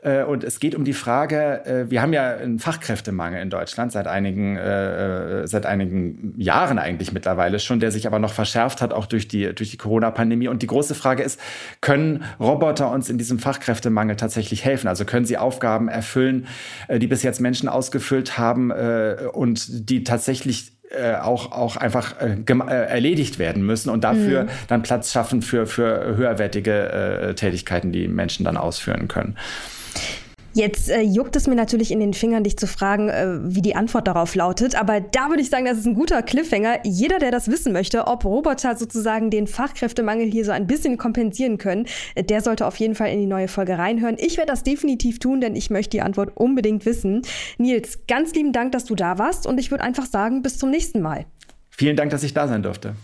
Äh, 0.02 0.24
und 0.24 0.44
es 0.44 0.60
geht 0.60 0.76
um 0.76 0.84
die 0.84 0.94
Frage, 0.94 1.66
äh, 1.66 1.90
wir 1.90 2.02
haben 2.02 2.14
ja 2.14 2.36
einen 2.36 2.60
Fachkräftemangel 2.60 3.42
in 3.42 3.50
Deutschland 3.50 3.92
seit 3.92 4.08
einigen, 4.08 4.58
äh, 4.58 5.48
seit 5.48 5.66
einigen 5.66 6.34
Jahren 6.38 6.80
eigentlich 6.80 7.12
mittlerweile 7.12 7.60
schon, 7.60 7.80
der 7.80 7.92
sich 7.92 8.08
aber 8.08 8.20
noch 8.20 8.34
verschärft 8.34 8.82
hat, 8.82 8.94
auch 8.94 9.06
durch 9.06 9.28
die, 9.28 9.54
durch 9.54 9.72
die 9.72 9.78
Corona-Pandemie. 9.78 10.48
Und 10.48 10.62
die 10.62 10.68
große 10.68 10.96
Frage 10.96 11.24
ist, 11.24 11.40
können 11.82 12.24
Roboter 12.40 12.92
uns 12.92 13.10
in 13.10 13.18
diesem 13.18 13.40
Fachkräftemangel 13.40 14.16
tatsächlich 14.16 14.64
helfen? 14.64 14.88
Also 14.88 15.06
können 15.06 15.26
sie 15.26 15.38
Aufgaben 15.38 15.88
erfüllen, 15.88 16.48
die 16.90 17.08
bis 17.08 17.24
jetzt 17.24 17.42
Menschen 17.42 17.70
ausgefüllt 17.70 18.38
haben 18.38 18.72
und 18.72 19.90
die 19.90 20.04
tatsächlich 20.04 20.74
auch, 21.22 21.52
auch 21.52 21.76
einfach 21.76 22.16
äh, 22.22 22.38
erledigt 22.46 23.40
werden 23.40 23.66
müssen 23.66 23.90
und 23.90 24.04
dafür 24.04 24.44
mhm. 24.44 24.50
dann 24.70 24.84
Platz 24.84 25.12
schaffen 25.12 25.42
für, 25.42 25.68
für 25.68 26.16
höherwertige 26.16 26.72
äh, 26.72 27.34
Tätigkeiten, 27.36 27.92
die 27.92 28.08
Menschen 28.08 28.46
dann 28.46 28.56
ausführen 28.56 29.08
können. 29.10 29.36
Jetzt 30.58 30.90
äh, 30.90 31.02
juckt 31.02 31.36
es 31.36 31.46
mir 31.46 31.54
natürlich 31.54 31.92
in 31.92 32.00
den 32.00 32.16
Fingern, 32.16 32.44
dich 32.44 32.58
zu 32.58 32.66
fragen, 32.66 33.10
äh, 33.10 33.38
wie 33.44 33.62
die 33.62 33.76
Antwort 33.76 34.08
darauf 34.08 34.34
lautet. 34.34 34.74
Aber 34.74 35.00
da 35.00 35.30
würde 35.30 35.44
ich 35.44 35.52
sagen, 35.52 35.66
das 35.66 35.78
ist 35.78 35.86
ein 35.86 35.94
guter 35.94 36.24
Cliffhanger. 36.24 36.80
Jeder, 36.84 37.20
der 37.20 37.30
das 37.30 37.48
wissen 37.48 37.74
möchte, 37.74 38.08
ob 38.08 38.26
Roboter 38.26 38.76
sozusagen 38.76 39.30
den 39.30 39.46
Fachkräftemangel 39.46 40.26
hier 40.26 40.46
so 40.46 40.52
ein 40.52 40.66
bisschen 40.66 40.98
kompensieren 40.98 41.60
können, 41.60 41.86
äh, 42.16 42.24
der 42.24 42.42
sollte 42.42 42.66
auf 42.66 42.76
jeden 42.78 42.96
Fall 42.96 43.12
in 43.12 43.20
die 43.20 43.28
neue 43.28 43.48
Folge 43.48 43.78
reinhören. 43.78 44.16
Ich 44.18 44.38
werde 44.38 44.52
das 44.52 44.64
definitiv 44.64 45.20
tun, 45.20 45.42
denn 45.42 45.56
ich 45.56 45.70
möchte 45.70 45.92
die 45.92 46.02
Antwort 46.02 46.32
unbedingt 46.36 46.88
wissen. 46.88 47.22
Nils, 47.60 48.00
ganz 48.08 48.34
lieben 48.34 48.52
Dank, 48.52 48.72
dass 48.72 48.86
du 48.86 48.96
da 48.96 49.20
warst. 49.20 49.46
Und 49.46 49.60
ich 49.60 49.70
würde 49.70 49.84
einfach 49.84 50.08
sagen, 50.08 50.42
bis 50.42 50.58
zum 50.58 50.72
nächsten 50.72 51.02
Mal. 51.02 51.26
Vielen 51.70 51.96
Dank, 51.96 52.10
dass 52.10 52.24
ich 52.24 52.34
da 52.34 52.48
sein 52.48 52.64
durfte. 52.64 52.96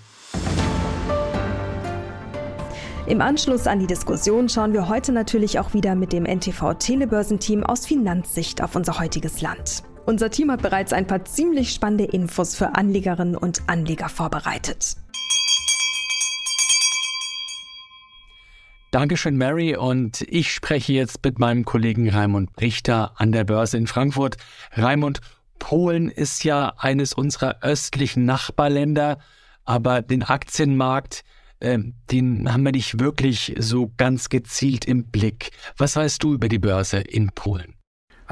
Im 3.05 3.19
Anschluss 3.19 3.67
an 3.67 3.79
die 3.79 3.87
Diskussion 3.87 4.47
schauen 4.47 4.71
wir 4.71 4.87
heute 4.87 5.11
natürlich 5.11 5.59
auch 5.59 5.73
wieder 5.73 5.93
mit 5.93 6.13
dem 6.13 6.23
NTV 6.23 6.75
Telebörsenteam 6.75 7.61
aus 7.61 7.85
Finanzsicht 7.85 8.63
auf 8.63 8.77
unser 8.77 8.97
heutiges 8.97 9.41
Land. 9.41 9.83
Unser 10.05 10.29
Team 10.29 10.49
hat 10.49 10.61
bereits 10.61 10.93
ein 10.93 11.05
paar 11.05 11.25
ziemlich 11.25 11.73
spannende 11.73 12.05
Infos 12.05 12.55
für 12.55 12.75
Anlegerinnen 12.75 13.35
und 13.35 13.63
Anleger 13.67 14.07
vorbereitet. 14.07 14.95
Dankeschön, 18.91 19.35
Mary. 19.35 19.75
Und 19.75 20.21
ich 20.21 20.53
spreche 20.53 20.93
jetzt 20.93 21.25
mit 21.25 21.39
meinem 21.39 21.65
Kollegen 21.65 22.09
Raimund 22.09 22.51
Richter 22.61 23.11
an 23.17 23.33
der 23.33 23.43
Börse 23.43 23.75
in 23.75 23.87
Frankfurt. 23.87 24.37
Raimund, 24.77 25.19
Polen 25.59 26.07
ist 26.07 26.45
ja 26.45 26.71
eines 26.77 27.13
unserer 27.13 27.57
östlichen 27.63 28.23
Nachbarländer, 28.23 29.17
aber 29.65 30.01
den 30.01 30.23
Aktienmarkt, 30.23 31.25
ähm, 31.63 31.95
den 32.11 32.51
haben 32.51 32.63
wir 32.63 32.71
nicht 32.71 32.99
wirklich 32.99 33.55
so 33.57 33.91
ganz 33.97 34.29
gezielt 34.29 34.85
im 34.85 35.05
Blick. 35.05 35.51
Was 35.77 35.95
weißt 35.95 36.21
du 36.21 36.33
über 36.33 36.49
die 36.49 36.59
Börse 36.59 36.99
in 36.99 37.29
Polen? 37.29 37.75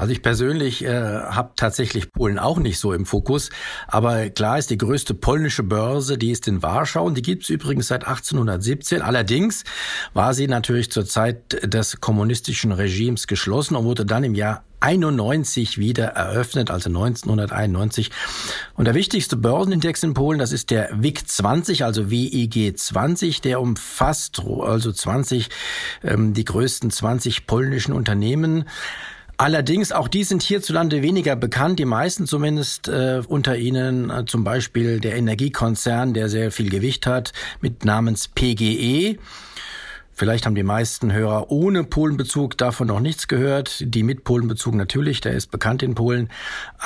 Also 0.02 0.14
ich 0.14 0.22
persönlich 0.22 0.84
äh, 0.84 0.88
habe 0.90 1.52
tatsächlich 1.54 2.10
Polen 2.10 2.36
auch 2.36 2.58
nicht 2.58 2.80
so 2.80 2.92
im 2.92 3.06
Fokus, 3.06 3.50
aber 3.86 4.30
klar 4.30 4.58
ist 4.58 4.70
die 4.70 4.76
größte 4.76 5.14
polnische 5.14 5.62
Börse, 5.62 6.18
die 6.18 6.32
ist 6.32 6.48
in 6.48 6.60
Warschau 6.60 7.04
und 7.04 7.16
die 7.16 7.22
gibt 7.22 7.44
es 7.44 7.50
übrigens 7.50 7.86
seit 7.86 8.04
1817. 8.04 9.00
Allerdings 9.00 9.62
war 10.12 10.34
sie 10.34 10.48
natürlich 10.48 10.90
zur 10.90 11.06
Zeit 11.06 11.72
des 11.72 12.00
kommunistischen 12.00 12.72
Regimes 12.72 13.28
geschlossen 13.28 13.76
und 13.76 13.84
wurde 13.84 14.04
dann 14.04 14.24
im 14.24 14.34
Jahr 14.34 14.64
91 14.80 15.78
wieder 15.78 16.06
eröffnet, 16.06 16.72
also 16.72 16.90
1991. 16.90 18.10
Und 18.74 18.86
der 18.86 18.94
wichtigste 18.94 19.36
Börsenindex 19.36 20.02
in 20.02 20.14
Polen, 20.14 20.40
das 20.40 20.50
ist 20.50 20.70
der 20.70 20.90
WIG 20.92 21.28
20, 21.28 21.84
also 21.84 22.10
WIG 22.10 22.76
20, 22.76 23.40
der 23.40 23.60
umfasst 23.60 24.40
also 24.40 24.90
20, 24.90 25.48
ähm, 26.02 26.34
die 26.34 26.44
größten 26.44 26.90
20 26.90 27.46
polnischen 27.46 27.92
Unternehmen. 27.92 28.64
Allerdings, 29.42 29.90
auch 29.90 30.06
die 30.06 30.22
sind 30.22 30.40
hierzulande 30.40 31.02
weniger 31.02 31.34
bekannt, 31.34 31.80
die 31.80 31.84
meisten 31.84 32.28
zumindest 32.28 32.86
äh, 32.86 33.22
unter 33.26 33.56
ihnen 33.56 34.08
äh, 34.08 34.24
zum 34.24 34.44
Beispiel 34.44 35.00
der 35.00 35.16
Energiekonzern, 35.16 36.14
der 36.14 36.28
sehr 36.28 36.52
viel 36.52 36.70
Gewicht 36.70 37.08
hat, 37.08 37.32
mit 37.60 37.84
namens 37.84 38.28
PGE. 38.28 39.18
Vielleicht 40.22 40.46
haben 40.46 40.54
die 40.54 40.62
meisten 40.62 41.12
Hörer 41.12 41.50
ohne 41.50 41.82
Polenbezug 41.82 42.56
davon 42.56 42.86
noch 42.86 43.00
nichts 43.00 43.26
gehört. 43.26 43.82
Die 43.84 44.04
mit 44.04 44.22
Polenbezug 44.22 44.72
natürlich, 44.72 45.20
der 45.20 45.32
ist 45.32 45.50
bekannt 45.50 45.82
in 45.82 45.96
Polen. 45.96 46.28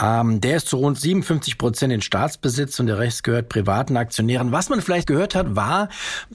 Ähm, 0.03 0.41
der 0.41 0.57
ist 0.57 0.69
zu 0.69 0.79
rund 0.79 0.99
57 0.99 1.59
Prozent 1.59 1.93
in 1.93 2.01
Staatsbesitz 2.01 2.81
und 2.81 2.87
der 2.87 2.97
Rest 2.97 3.25
gehört 3.25 3.51
privaten 3.51 3.99
Aktionären. 3.99 4.53
Was 4.53 4.71
man 4.71 4.81
vielleicht 4.81 5.07
gehört 5.07 5.35
hat, 5.35 5.55
war 5.55 5.91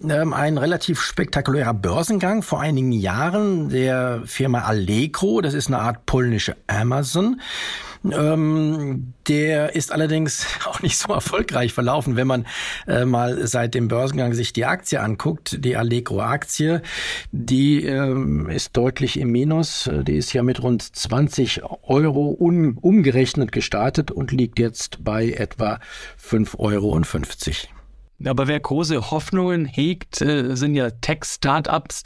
ähm, 0.07 0.31
ein 0.31 0.59
relativ 0.59 1.01
spektakulärer 1.01 1.73
Börsengang 1.73 2.43
vor 2.43 2.61
einigen 2.61 2.91
Jahren 2.91 3.69
der 3.69 4.21
Firma 4.25 4.59
Allegro. 4.59 5.41
Das 5.41 5.55
ist 5.55 5.69
eine 5.69 5.79
Art 5.79 6.05
polnische 6.05 6.55
Amazon. 6.67 7.41
Ähm, 8.03 9.13
der 9.27 9.75
ist 9.75 9.91
allerdings 9.91 10.45
auch 10.65 10.81
nicht 10.81 10.97
so 10.97 11.13
erfolgreich 11.13 11.73
verlaufen, 11.73 12.15
wenn 12.15 12.27
man 12.27 12.47
äh, 12.87 13.05
mal 13.05 13.45
seit 13.47 13.75
dem 13.75 13.87
Börsengang 13.87 14.33
sich 14.33 14.53
die 14.53 14.65
Aktie 14.65 14.99
anguckt, 14.99 15.63
die 15.63 15.77
Allegro-Aktie. 15.77 16.81
Die 17.31 17.85
ähm, 17.85 18.49
ist 18.49 18.75
deutlich 18.75 19.19
im 19.19 19.31
Minus. 19.31 19.89
Die 20.03 20.15
ist 20.15 20.33
ja 20.33 20.43
mit 20.43 20.61
rund 20.63 20.83
20 20.83 21.61
Euro 21.83 22.35
un 22.39 22.77
umgerechnet 22.77 23.51
gestartet 23.51 24.11
und 24.11 24.31
liegt 24.31 24.59
jetzt 24.59 25.03
bei 25.03 25.29
etwa 25.29 25.79
5,50 26.19 26.59
Euro. 26.59 27.01
Aber 28.25 28.47
wer 28.47 28.59
große 28.59 29.11
Hoffnungen 29.11 29.65
hegt, 29.65 30.21
äh, 30.21 30.55
sind 30.55 30.75
ja 30.75 30.89
Tech-Startups. 30.89 32.03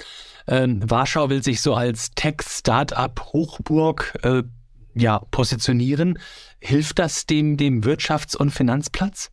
Ähm, 0.48 0.80
Warschau 0.90 1.30
will 1.30 1.44
sich 1.44 1.62
so 1.62 1.74
als 1.74 2.12
Tech-Startup-Hochburg 2.12 4.14
äh, 4.24 4.44
ja, 4.96 5.20
positionieren. 5.32 6.20
Hilft 6.60 7.00
das 7.00 7.26
dem, 7.26 7.58
dem 7.58 7.82
Wirtschafts- 7.82 8.36
und 8.36 8.52
Finanzplatz? 8.52 9.32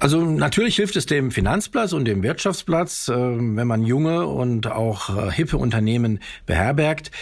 Also 0.00 0.24
natürlich 0.24 0.76
hilft 0.76 0.96
es 0.96 1.06
dem 1.06 1.30
Finanzplatz 1.30 1.92
und 1.92 2.06
dem 2.06 2.24
Wirtschaftsplatz, 2.24 3.08
äh, 3.08 3.14
wenn 3.14 3.66
man 3.68 3.84
junge 3.84 4.26
und 4.26 4.66
auch 4.66 5.16
äh, 5.16 5.30
hippe 5.30 5.58
Unternehmen 5.58 6.18
beherbergt. 6.46 7.12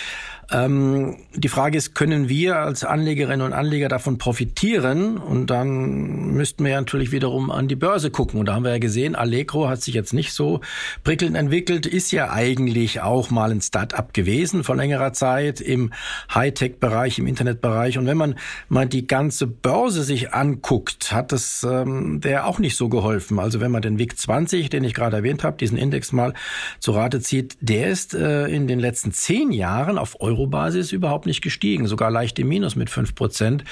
Ähm, 0.52 1.16
die 1.34 1.48
Frage 1.48 1.78
ist, 1.78 1.94
können 1.94 2.28
wir 2.28 2.56
als 2.56 2.84
Anlegerinnen 2.84 3.46
und 3.46 3.52
Anleger 3.52 3.88
davon 3.88 4.18
profitieren? 4.18 5.16
Und 5.16 5.48
dann 5.48 6.32
müssten 6.32 6.64
wir 6.64 6.74
natürlich 6.74 7.12
wiederum 7.12 7.50
an 7.50 7.68
die 7.68 7.76
Börse 7.76 8.10
gucken. 8.10 8.40
Und 8.40 8.46
da 8.46 8.54
haben 8.54 8.64
wir 8.64 8.72
ja 8.72 8.78
gesehen, 8.78 9.14
Allegro 9.14 9.68
hat 9.68 9.80
sich 9.82 9.94
jetzt 9.94 10.12
nicht 10.12 10.32
so 10.32 10.60
prickelnd 11.04 11.36
entwickelt, 11.36 11.86
ist 11.86 12.10
ja 12.10 12.30
eigentlich 12.30 13.00
auch 13.00 13.30
mal 13.30 13.52
ein 13.52 13.60
Start-up 13.60 14.12
gewesen 14.12 14.64
vor 14.64 14.74
längerer 14.74 15.12
Zeit 15.12 15.60
im 15.60 15.92
Hightech-Bereich, 16.34 17.18
im 17.18 17.28
Internetbereich. 17.28 17.98
Und 17.98 18.06
wenn 18.06 18.16
man 18.16 18.34
mal 18.68 18.86
die 18.86 19.06
ganze 19.06 19.46
Börse 19.46 20.02
sich 20.02 20.34
anguckt, 20.34 21.12
hat 21.12 21.30
das 21.30 21.64
ähm, 21.68 22.20
der 22.20 22.46
auch 22.46 22.58
nicht 22.58 22.76
so 22.76 22.88
geholfen. 22.88 23.38
Also 23.38 23.60
wenn 23.60 23.70
man 23.70 23.82
den 23.82 23.98
WIG 23.98 24.18
20, 24.18 24.68
den 24.68 24.82
ich 24.82 24.94
gerade 24.94 25.16
erwähnt 25.16 25.44
habe, 25.44 25.56
diesen 25.58 25.78
Index 25.78 26.12
mal 26.12 26.34
zu 26.80 26.90
Rate 26.90 27.20
zieht, 27.20 27.56
der 27.60 27.88
ist 27.88 28.14
äh, 28.14 28.46
in 28.46 28.66
den 28.66 28.80
letzten 28.80 29.12
zehn 29.12 29.52
Jahren 29.52 29.96
auf 29.96 30.20
Euro 30.20 30.39
Euro-Basis 30.40 30.92
überhaupt 30.92 31.26
nicht 31.26 31.42
gestiegen, 31.42 31.86
sogar 31.86 32.10
leicht 32.10 32.38
im 32.38 32.48
Minus 32.48 32.76
mit 32.76 32.90
fünf 32.90 33.14
Prozent 33.14 33.64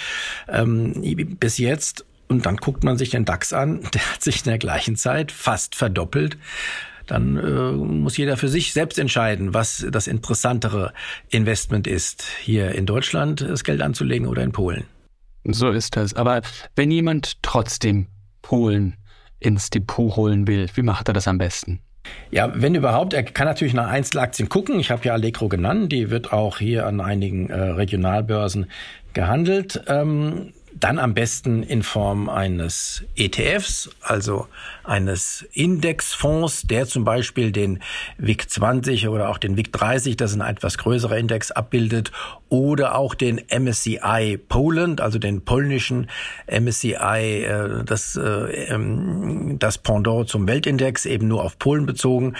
ähm, 0.48 0.94
bis 1.40 1.58
jetzt. 1.58 2.04
Und 2.28 2.44
dann 2.44 2.58
guckt 2.58 2.84
man 2.84 2.98
sich 2.98 3.10
den 3.10 3.24
DAX 3.24 3.52
an, 3.52 3.80
der 3.94 4.12
hat 4.12 4.22
sich 4.22 4.38
in 4.38 4.50
der 4.50 4.58
gleichen 4.58 4.96
Zeit 4.96 5.32
fast 5.32 5.74
verdoppelt 5.74 6.36
dann 7.06 7.38
äh, 7.38 7.72
muss 7.72 8.18
jeder 8.18 8.36
für 8.36 8.48
sich 8.48 8.74
selbst 8.74 8.98
entscheiden, 8.98 9.54
was 9.54 9.86
das 9.90 10.06
interessantere 10.08 10.92
Investment 11.30 11.86
ist, 11.86 12.22
hier 12.42 12.72
in 12.72 12.84
Deutschland 12.84 13.40
das 13.40 13.64
Geld 13.64 13.80
anzulegen 13.80 14.28
oder 14.28 14.42
in 14.42 14.52
Polen. 14.52 14.84
So 15.44 15.70
ist 15.70 15.96
das. 15.96 16.12
Aber 16.12 16.42
wenn 16.76 16.90
jemand 16.90 17.42
trotzdem 17.42 18.08
Polen 18.42 18.98
ins 19.40 19.70
Depot 19.70 20.16
holen 20.16 20.46
will, 20.46 20.66
wie 20.74 20.82
macht 20.82 21.08
er 21.08 21.14
das 21.14 21.26
am 21.26 21.38
besten? 21.38 21.80
Ja, 22.30 22.52
wenn 22.54 22.74
überhaupt, 22.74 23.14
er 23.14 23.22
kann 23.22 23.46
natürlich 23.46 23.74
nach 23.74 23.88
Einzelaktien 23.88 24.48
gucken. 24.48 24.78
Ich 24.80 24.90
habe 24.90 25.04
ja 25.04 25.12
Allegro 25.14 25.48
genannt, 25.48 25.92
die 25.92 26.10
wird 26.10 26.32
auch 26.32 26.58
hier 26.58 26.86
an 26.86 27.00
einigen 27.00 27.48
äh, 27.50 27.58
Regionalbörsen 27.58 28.66
gehandelt. 29.14 29.82
Ähm, 29.88 30.52
dann 30.80 30.98
am 30.98 31.14
besten 31.14 31.62
in 31.62 31.82
Form 31.82 32.28
eines 32.28 33.04
ETFs, 33.16 33.90
also 34.00 34.46
eines 34.84 35.46
Indexfonds, 35.52 36.62
der 36.62 36.86
zum 36.86 37.04
Beispiel 37.04 37.52
den 37.52 37.80
WIG 38.16 38.48
20 38.48 39.08
oder 39.08 39.28
auch 39.28 39.38
den 39.38 39.56
WIG 39.56 39.72
30, 39.72 40.16
das 40.16 40.32
ist 40.32 40.40
ein 40.40 40.48
etwas 40.48 40.78
größerer 40.78 41.16
Index, 41.16 41.50
abbildet, 41.50 42.12
oder 42.48 42.94
auch 42.94 43.14
den 43.14 43.40
MSCI 43.50 44.38
Poland, 44.48 45.00
also 45.00 45.18
den 45.18 45.44
polnischen 45.44 46.08
MSCI, 46.46 46.94
äh, 47.44 47.84
das, 47.84 48.16
äh, 48.16 48.66
ähm, 48.68 49.56
das 49.58 49.78
Pendant 49.78 50.28
zum 50.28 50.46
Weltindex, 50.46 51.06
eben 51.06 51.28
nur 51.28 51.44
auf 51.44 51.58
Polen 51.58 51.86
bezogen. 51.86 52.34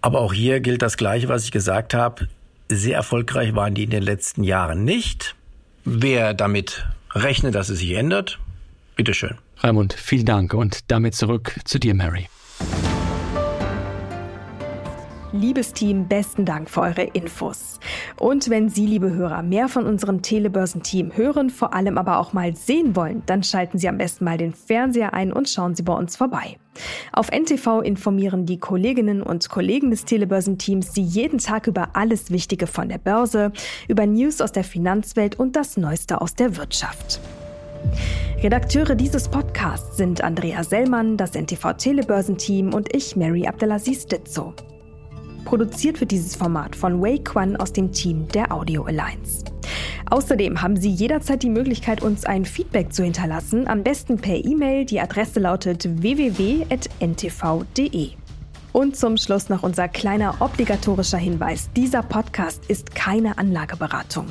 Aber 0.00 0.20
auch 0.20 0.32
hier 0.32 0.60
gilt 0.60 0.82
das 0.82 0.96
Gleiche, 0.96 1.28
was 1.28 1.44
ich 1.44 1.52
gesagt 1.52 1.94
habe. 1.94 2.28
Sehr 2.68 2.96
erfolgreich 2.96 3.54
waren 3.54 3.74
die 3.74 3.84
in 3.84 3.90
den 3.90 4.02
letzten 4.02 4.42
Jahren 4.42 4.84
nicht. 4.84 5.36
Wer 5.84 6.34
damit 6.34 6.86
rechne, 7.14 7.50
dass 7.50 7.68
es 7.68 7.78
sich 7.78 7.92
ändert. 7.92 8.38
Bitteschön. 8.96 9.38
Raimund, 9.58 9.92
vielen 9.92 10.26
Dank 10.26 10.54
und 10.54 10.90
damit 10.90 11.14
zurück 11.14 11.56
zu 11.64 11.78
dir, 11.78 11.94
Mary. 11.94 12.28
Liebes 15.34 15.72
Team, 15.72 16.08
besten 16.08 16.44
Dank 16.44 16.68
für 16.68 16.82
eure 16.82 17.04
Infos. 17.04 17.80
Und 18.18 18.50
wenn 18.50 18.68
Sie, 18.68 18.86
liebe 18.86 19.12
Hörer, 19.12 19.42
mehr 19.42 19.68
von 19.68 19.86
unserem 19.86 20.20
Telebörsen-Team 20.20 21.16
hören, 21.16 21.48
vor 21.48 21.72
allem 21.72 21.96
aber 21.96 22.18
auch 22.18 22.34
mal 22.34 22.54
sehen 22.54 22.94
wollen, 22.94 23.22
dann 23.24 23.42
schalten 23.42 23.78
Sie 23.78 23.88
am 23.88 23.96
besten 23.96 24.26
mal 24.26 24.36
den 24.36 24.52
Fernseher 24.52 25.14
ein 25.14 25.32
und 25.32 25.48
schauen 25.48 25.74
Sie 25.74 25.82
bei 25.82 25.94
uns 25.94 26.16
vorbei. 26.16 26.58
Auf 27.12 27.30
NTV 27.30 27.80
informieren 27.80 28.44
die 28.44 28.58
Kolleginnen 28.58 29.22
und 29.22 29.48
Kollegen 29.48 29.90
des 29.90 30.04
Telebörsenteams 30.04 30.92
Sie 30.92 31.02
jeden 31.02 31.38
Tag 31.38 31.66
über 31.66 31.90
alles 31.94 32.30
Wichtige 32.30 32.66
von 32.66 32.90
der 32.90 32.98
Börse, 32.98 33.52
über 33.88 34.06
News 34.06 34.42
aus 34.42 34.52
der 34.52 34.64
Finanzwelt 34.64 35.38
und 35.38 35.56
das 35.56 35.78
Neueste 35.78 36.20
aus 36.20 36.34
der 36.34 36.58
Wirtschaft. 36.58 37.20
Redakteure 38.42 38.96
dieses 38.96 39.28
Podcasts 39.28 39.96
sind 39.96 40.22
Andrea 40.22 40.62
Sellmann, 40.62 41.16
das 41.16 41.34
NTV 41.34 41.72
Telebörsenteam 41.72 42.74
und 42.74 42.94
ich, 42.94 43.16
Mary 43.16 43.46
Abdelaziz 43.46 44.04
Ditzo. 44.04 44.54
Produziert 45.44 46.00
wird 46.00 46.10
dieses 46.10 46.36
Format 46.36 46.74
von 46.76 47.02
Wei 47.02 47.18
Quan 47.18 47.56
aus 47.56 47.72
dem 47.72 47.92
Team 47.92 48.28
der 48.28 48.52
Audio 48.52 48.84
Alliance. 48.84 49.44
Außerdem 50.10 50.60
haben 50.62 50.76
Sie 50.76 50.90
jederzeit 50.90 51.42
die 51.42 51.50
Möglichkeit, 51.50 52.02
uns 52.02 52.24
ein 52.24 52.44
Feedback 52.44 52.92
zu 52.92 53.02
hinterlassen, 53.02 53.66
am 53.66 53.82
besten 53.82 54.18
per 54.18 54.36
E-Mail. 54.36 54.84
Die 54.84 55.00
Adresse 55.00 55.40
lautet 55.40 56.02
www.ntv.de. 56.02 56.70
Und 58.72 58.96
zum 58.96 59.16
Schluss 59.18 59.48
noch 59.48 59.62
unser 59.62 59.88
kleiner 59.88 60.36
obligatorischer 60.40 61.18
Hinweis. 61.18 61.70
Dieser 61.76 62.02
Podcast 62.02 62.66
ist 62.68 62.94
keine 62.94 63.38
Anlageberatung. 63.38 64.26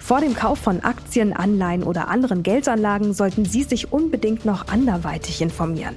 Vor 0.00 0.20
dem 0.20 0.34
Kauf 0.34 0.58
von 0.58 0.82
Aktien, 0.82 1.32
Anleihen 1.32 1.84
oder 1.84 2.08
anderen 2.08 2.42
Geldanlagen 2.42 3.12
sollten 3.14 3.44
Sie 3.44 3.62
sich 3.62 3.92
unbedingt 3.92 4.44
noch 4.44 4.68
anderweitig 4.68 5.40
informieren. 5.42 5.94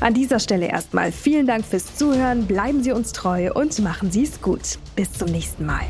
An 0.00 0.14
dieser 0.14 0.38
Stelle 0.40 0.66
erstmal 0.66 1.12
vielen 1.12 1.46
Dank 1.46 1.64
fürs 1.64 1.96
Zuhören, 1.96 2.46
bleiben 2.46 2.82
Sie 2.82 2.92
uns 2.92 3.12
treu 3.12 3.52
und 3.52 3.78
machen 3.80 4.10
Sie 4.10 4.24
es 4.24 4.40
gut. 4.40 4.78
Bis 4.96 5.12
zum 5.12 5.28
nächsten 5.30 5.66
Mal. 5.66 5.84